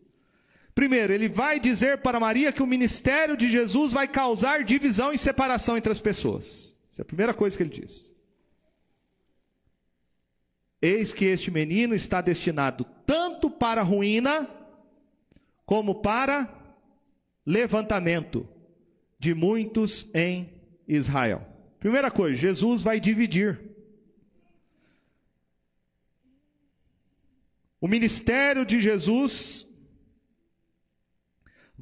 [0.73, 5.17] Primeiro, ele vai dizer para Maria que o ministério de Jesus vai causar divisão e
[5.17, 6.79] separação entre as pessoas.
[6.91, 8.15] Essa é a primeira coisa que ele diz.
[10.81, 14.49] Eis que este menino está destinado tanto para ruína,
[15.65, 16.49] como para
[17.45, 18.47] levantamento
[19.19, 20.49] de muitos em
[20.87, 21.45] Israel.
[21.79, 23.59] Primeira coisa, Jesus vai dividir.
[27.79, 29.67] O ministério de Jesus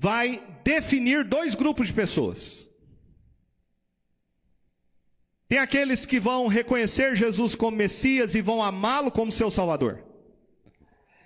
[0.01, 2.73] vai definir dois grupos de pessoas.
[5.45, 10.01] Tem aqueles que vão reconhecer Jesus como Messias e vão amá-lo como seu Salvador.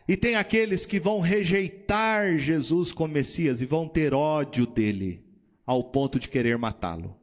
[0.08, 5.24] E tem aqueles que vão rejeitar Jesus como Messias e vão ter ódio dele,
[5.68, 7.16] ao ponto de querer matá-lo.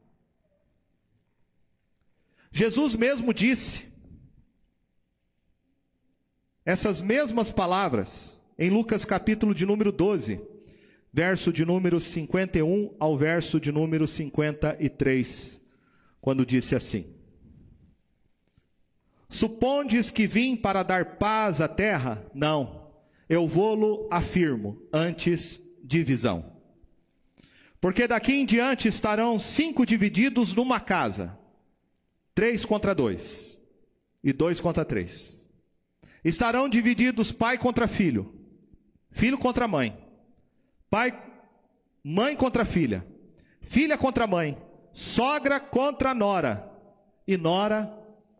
[2.49, 3.91] Jesus mesmo disse
[6.63, 10.50] essas mesmas palavras em Lucas capítulo de número 12,
[11.13, 15.61] verso de número 51 ao verso de número 53
[16.21, 17.05] quando disse assim:
[19.27, 22.23] Supondes que vim para dar paz à terra?
[22.33, 22.91] Não,
[23.27, 26.51] eu vou-lo afirmo, antes divisão.
[27.79, 31.35] Porque daqui em diante estarão cinco divididos numa casa,
[32.35, 33.59] três contra dois,
[34.23, 35.49] e dois contra três.
[36.23, 38.35] Estarão divididos pai contra filho,
[39.09, 39.97] filho contra mãe,
[40.91, 41.17] pai,
[42.03, 43.07] mãe contra filha,
[43.61, 44.61] filha contra mãe,
[44.91, 46.69] sogra contra nora
[47.25, 47.87] e nora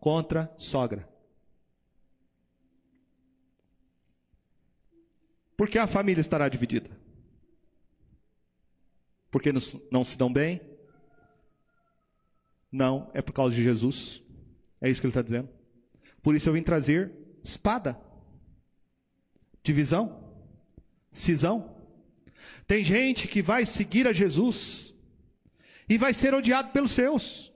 [0.02, 1.10] contra sogra.
[5.56, 6.90] Por que a família estará dividida?
[9.30, 9.54] Porque
[9.90, 10.60] não se dão bem?
[12.70, 14.22] Não, é por causa de Jesus.
[14.82, 15.48] É isso que ele está dizendo.
[16.22, 17.98] Por isso eu vim trazer espada,
[19.64, 20.34] divisão,
[21.12, 21.81] cisão.
[22.72, 24.94] Tem gente que vai seguir a Jesus
[25.90, 27.52] e vai ser odiado pelos seus.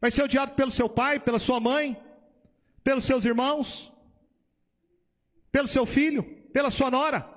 [0.00, 1.94] Vai ser odiado pelo seu pai, pela sua mãe,
[2.82, 3.92] pelos seus irmãos,
[5.52, 7.28] pelo seu filho, pela sua nora.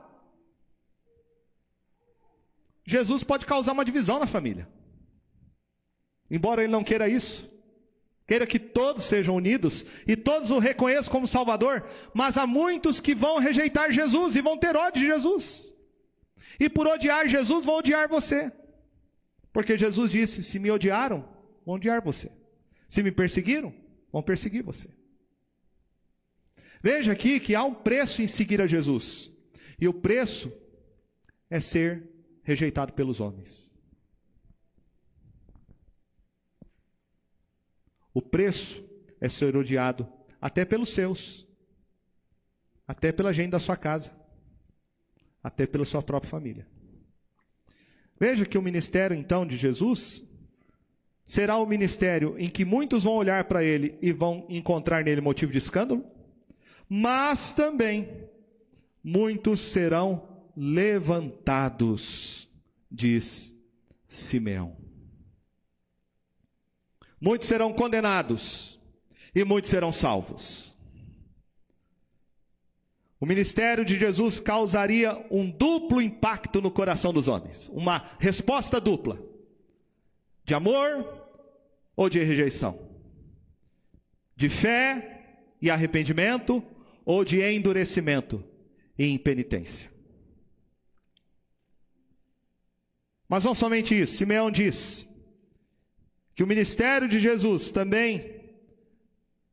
[2.86, 4.66] Jesus pode causar uma divisão na família.
[6.32, 7.52] Embora ele não queira isso.
[8.28, 13.16] Queira que todos sejam unidos e todos o reconheçam como Salvador, mas há muitos que
[13.16, 15.74] vão rejeitar Jesus e vão ter ódio de Jesus.
[16.60, 18.52] E por odiar Jesus, vão odiar você.
[19.54, 21.28] Porque Jesus disse: se me odiaram,
[21.66, 22.30] vão odiar você.
[22.88, 23.74] Se me perseguiram,
[24.12, 24.90] vão perseguir você.
[26.84, 29.32] Veja aqui que há um preço em seguir a Jesus.
[29.80, 30.52] E o preço
[31.50, 32.10] é ser
[32.44, 33.67] rejeitado pelos homens.
[38.18, 38.84] O preço
[39.22, 40.12] é ser odiado
[40.42, 41.48] até pelos seus,
[42.88, 44.12] até pela gente da sua casa
[45.44, 46.68] até pela sua própria família.
[48.20, 50.28] Veja que o ministério então de Jesus
[51.28, 55.52] será o ministério em que muitos vão olhar para ele e vão encontrar nele motivo
[55.52, 56.04] de escândalo,
[56.90, 58.28] mas também
[59.04, 62.50] muitos serão levantados,
[62.92, 63.56] diz
[64.08, 64.87] Simeão.
[67.20, 68.80] Muitos serão condenados
[69.34, 70.76] e muitos serão salvos.
[73.20, 79.20] O ministério de Jesus causaria um duplo impacto no coração dos homens, uma resposta dupla:
[80.46, 81.28] de amor
[81.96, 82.80] ou de rejeição,
[84.36, 85.26] de fé
[85.60, 86.64] e arrependimento
[87.04, 88.44] ou de endurecimento
[88.98, 89.90] e impenitência.
[93.28, 95.10] Mas não somente isso, Simeão diz
[96.38, 98.36] que o ministério de Jesus também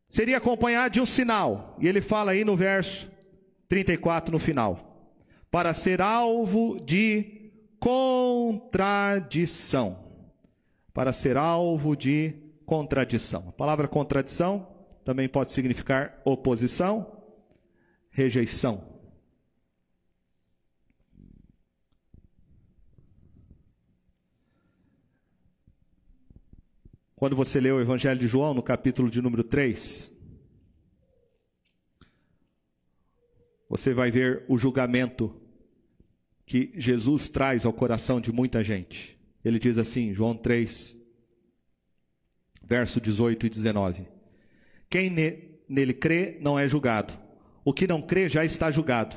[0.07, 3.11] seria acompanhado de um sinal, e ele fala aí no verso
[3.71, 5.17] 34 no final.
[5.51, 9.01] Para ser alvo de contradição.
[10.93, 12.35] Para ser alvo de
[12.67, 13.47] contradição.
[13.49, 14.69] A palavra contradição
[15.07, 17.17] também pode significar oposição,
[18.11, 18.94] rejeição.
[27.17, 30.13] Quando você lê o Evangelho de João, no capítulo de número 3,
[33.69, 35.35] você vai ver o julgamento
[36.45, 39.19] que Jesus traz ao coração de muita gente.
[39.45, 40.99] Ele diz assim, João 3,
[42.63, 44.09] verso 18 e 19:
[44.91, 45.11] Quem
[45.69, 47.15] nele crê não é julgado.
[47.65, 49.17] O que não crê já está julgado,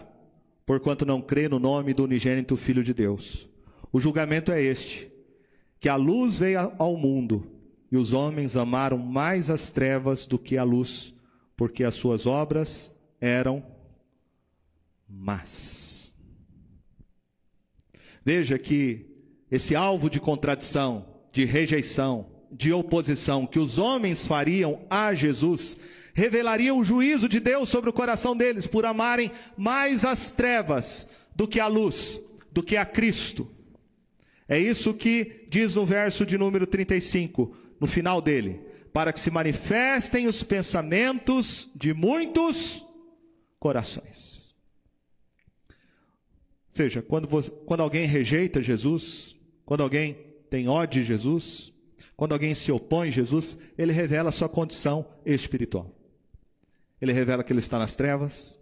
[0.66, 3.50] porquanto não crê no nome do unigênito Filho de Deus.
[3.92, 5.12] O julgamento é este:
[5.80, 7.57] que a luz veio ao mundo,
[7.92, 11.14] e os homens amaram mais as trevas do que a luz,
[11.56, 13.64] porque as suas obras eram
[15.08, 16.14] más.
[18.24, 19.06] Veja que
[19.50, 25.78] esse alvo de contradição, de rejeição, de oposição que os homens fariam a Jesus,
[26.14, 31.48] revelaria o juízo de Deus sobre o coração deles por amarem mais as trevas do
[31.48, 32.22] que a luz,
[32.52, 33.50] do que a Cristo.
[34.50, 38.62] É isso que diz no verso de número 35, no final dele,
[38.94, 42.84] para que se manifestem os pensamentos de muitos
[43.60, 44.56] corações.
[45.70, 50.14] Ou seja, quando, você, quando alguém rejeita Jesus, quando alguém
[50.50, 51.74] tem ódio de Jesus,
[52.16, 55.94] quando alguém se opõe a Jesus, ele revela a sua condição espiritual.
[57.00, 58.60] Ele revela que ele está nas trevas,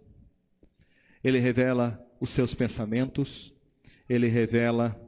[1.24, 3.54] ele revela os seus pensamentos,
[4.08, 5.00] ele revela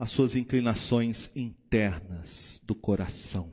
[0.00, 3.52] as suas inclinações internas do coração,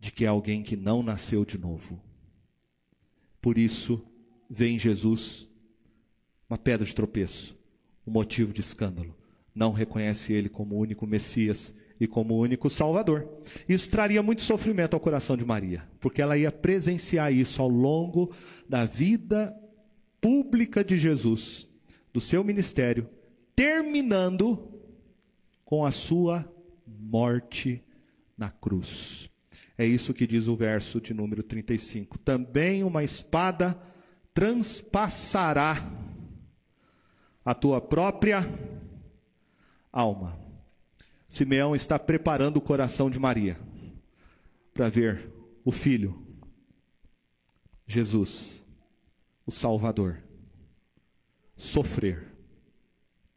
[0.00, 2.02] de que é alguém que não nasceu de novo.
[3.40, 4.04] Por isso,
[4.50, 5.46] vê em Jesus
[6.50, 7.56] uma pedra de tropeço,
[8.04, 9.16] um motivo de escândalo.
[9.54, 13.28] Não reconhece ele como o único Messias e como único Salvador.
[13.68, 18.34] Isso traria muito sofrimento ao coração de Maria, porque ela ia presenciar isso ao longo
[18.68, 19.54] da vida
[20.20, 21.68] pública de Jesus,
[22.12, 23.08] do seu ministério,
[23.54, 24.73] terminando
[25.74, 26.48] com a sua
[26.86, 27.82] morte
[28.38, 29.28] na cruz.
[29.76, 32.16] É isso que diz o verso de número 35.
[32.20, 33.76] Também uma espada
[34.32, 35.84] transpassará
[37.44, 38.48] a tua própria
[39.92, 40.38] alma
[41.28, 43.58] Simeão está preparando o coração de Maria
[44.72, 45.28] para ver
[45.64, 46.24] o filho,
[47.84, 48.64] Jesus,
[49.44, 50.22] o Salvador,
[51.56, 52.32] sofrer,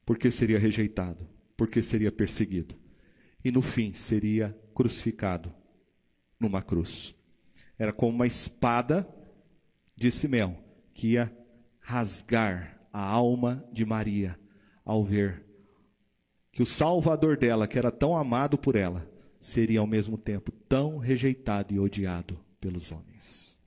[0.05, 1.27] porque seria rejeitado,
[1.57, 2.75] porque seria perseguido,
[3.43, 5.51] e no fim seria crucificado
[6.39, 7.15] numa cruz.
[7.77, 9.07] Era como uma espada
[9.95, 10.57] de Simeão
[10.93, 11.35] que ia
[11.79, 14.39] rasgar a alma de Maria
[14.85, 15.45] ao ver
[16.51, 19.07] que o Salvador dela, que era tão amado por ela,
[19.39, 23.57] seria ao mesmo tempo tão rejeitado e odiado pelos homens.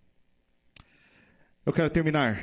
[1.64, 2.42] Eu quero terminar.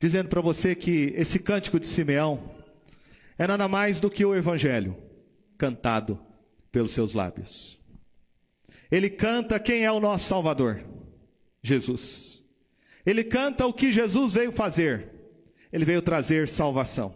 [0.00, 2.50] Dizendo para você que esse cântico de Simeão
[3.36, 4.96] é nada mais do que o Evangelho
[5.56, 6.20] cantado
[6.70, 7.80] pelos seus lábios.
[8.90, 10.84] Ele canta quem é o nosso Salvador,
[11.62, 12.44] Jesus.
[13.04, 15.18] Ele canta o que Jesus veio fazer
[15.72, 17.14] ele veio trazer salvação.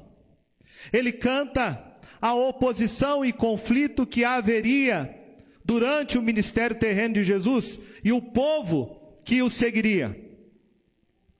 [0.93, 1.83] Ele canta
[2.20, 5.18] a oposição e conflito que haveria
[5.64, 10.16] durante o ministério terreno de Jesus e o povo que o seguiria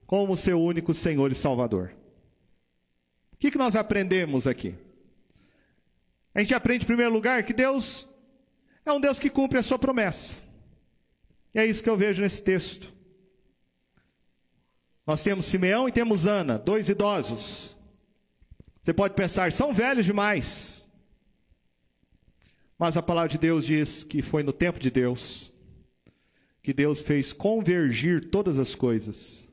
[0.05, 1.93] como seu único Senhor e Salvador.
[3.33, 4.75] O que, que nós aprendemos aqui?
[6.33, 8.07] A gente aprende, em primeiro lugar, que Deus
[8.85, 10.35] é um Deus que cumpre a sua promessa.
[11.53, 12.91] E é isso que eu vejo nesse texto.
[15.05, 17.75] Nós temos Simeão e temos Ana, dois idosos.
[18.81, 20.85] Você pode pensar, são velhos demais.
[22.77, 25.53] Mas a palavra de Deus diz que foi no tempo de Deus
[26.63, 29.52] que Deus fez convergir todas as coisas,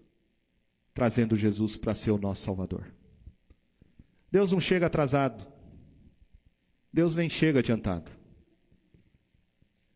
[0.94, 2.92] trazendo Jesus para ser o nosso Salvador.
[4.30, 5.46] Deus não chega atrasado.
[6.92, 8.10] Deus nem chega adiantado.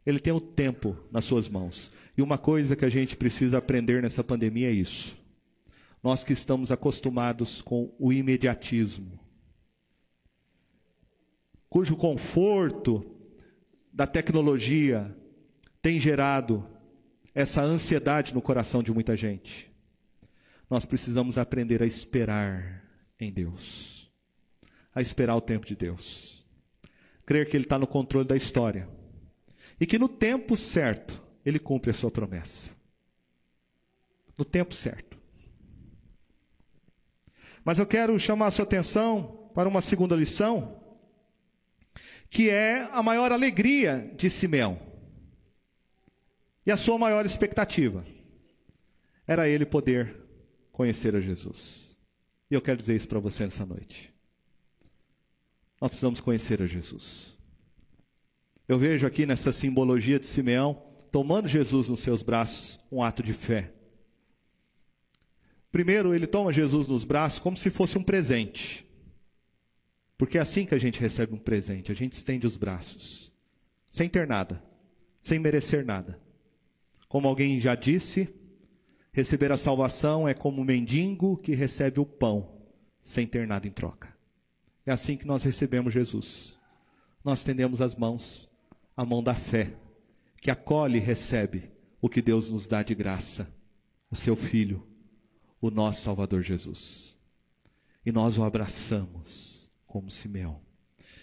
[0.04, 1.90] Ele tem o tempo nas suas mãos.
[2.16, 5.16] E uma coisa que a gente precisa aprender nessa pandemia é isso.
[6.02, 9.18] Nós que estamos acostumados com o imediatismo,
[11.68, 13.04] cujo conforto
[13.92, 15.16] da tecnologia
[15.80, 16.66] tem gerado
[17.34, 19.73] essa ansiedade no coração de muita gente.
[20.68, 22.82] Nós precisamos aprender a esperar
[23.18, 24.10] em Deus,
[24.94, 26.44] a esperar o tempo de Deus,
[27.26, 28.88] crer que Ele está no controle da história
[29.78, 32.70] e que no tempo certo Ele cumpre a sua promessa.
[34.36, 35.18] No tempo certo.
[37.64, 40.80] Mas eu quero chamar a sua atenção para uma segunda lição,
[42.28, 44.78] que é a maior alegria de Simeão.
[46.66, 48.04] E a sua maior expectativa
[49.26, 50.23] era ele poder
[50.74, 51.96] conhecer a Jesus.
[52.50, 54.12] E eu quero dizer isso para você nessa noite.
[55.80, 57.32] Nós precisamos conhecer a Jesus.
[58.66, 63.32] Eu vejo aqui nessa simbologia de Simeão, tomando Jesus nos seus braços, um ato de
[63.32, 63.72] fé.
[65.70, 68.84] Primeiro, ele toma Jesus nos braços como se fosse um presente.
[70.18, 73.32] Porque é assim que a gente recebe um presente, a gente estende os braços,
[73.90, 74.62] sem ter nada,
[75.20, 76.20] sem merecer nada.
[77.08, 78.34] Como alguém já disse,
[79.14, 82.50] receber a salvação é como um mendigo que recebe o pão,
[83.00, 84.12] sem ter nada em troca.
[84.84, 86.58] É assim que nós recebemos Jesus.
[87.24, 88.50] Nós estendemos as mãos,
[88.96, 89.72] a mão da fé,
[90.42, 91.70] que acolhe e recebe
[92.02, 93.54] o que Deus nos dá de graça,
[94.10, 94.84] o seu Filho,
[95.60, 97.16] o nosso Salvador Jesus.
[98.04, 100.60] E nós o abraçamos como Simeão.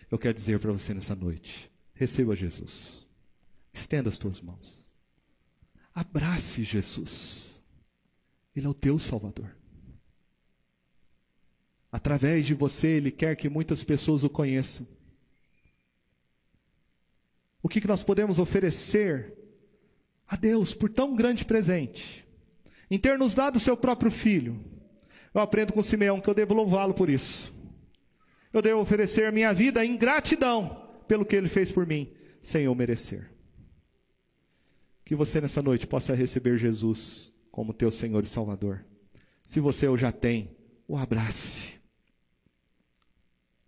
[0.09, 3.05] Eu quero dizer para você nessa noite: receba Jesus.
[3.73, 4.89] Estenda as tuas mãos.
[5.93, 7.50] Abrace Jesus.
[8.55, 9.55] Ele é o teu Salvador.
[11.91, 14.87] Através de você, Ele quer que muitas pessoas o conheçam.
[17.61, 19.33] O que, que nós podemos oferecer
[20.27, 22.25] a Deus por tão grande presente?
[22.89, 24.59] Em ter nos dado o seu próprio filho.
[25.33, 27.53] Eu aprendo com Simeão que eu devo louvá-lo por isso.
[28.51, 32.75] Eu devo oferecer minha vida em gratidão pelo que ele fez por mim, sem eu
[32.75, 33.29] merecer.
[35.05, 38.85] Que você nessa noite possa receber Jesus como teu Senhor e Salvador.
[39.43, 40.55] Se você o já tem,
[40.87, 41.73] o abrace,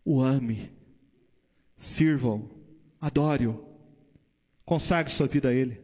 [0.05, 0.71] o ame,
[1.75, 2.49] sirva-o,
[2.99, 3.65] adore-o,
[4.65, 5.81] consagre sua vida a Ele,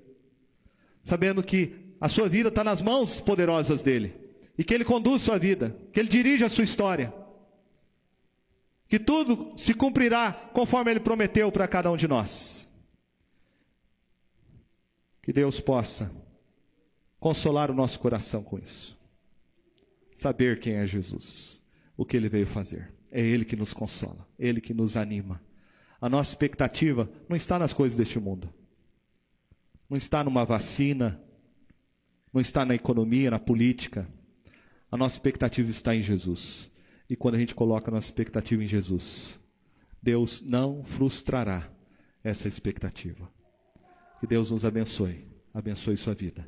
[1.04, 4.16] sabendo que a sua vida está nas mãos poderosas dEle,
[4.58, 7.14] e que Ele conduz sua vida, que Ele dirige a sua história.
[8.88, 12.70] Que tudo se cumprirá conforme Ele prometeu para cada um de nós.
[15.22, 16.12] Que Deus possa
[17.20, 18.98] consolar o nosso coração com isso.
[20.16, 21.62] Saber quem é Jesus,
[21.96, 22.94] o que Ele veio fazer.
[23.12, 25.42] É Ele que nos consola, Ele que nos anima.
[26.00, 28.54] A nossa expectativa não está nas coisas deste mundo,
[29.90, 31.22] não está numa vacina,
[32.32, 34.08] não está na economia, na política.
[34.92, 36.72] A nossa expectativa está em Jesus
[37.10, 39.38] e quando a gente coloca nossa expectativa em Jesus,
[40.02, 41.70] Deus não frustrará
[42.24, 43.30] essa expectativa.
[44.20, 46.48] Que Deus nos abençoe, abençoe sua vida.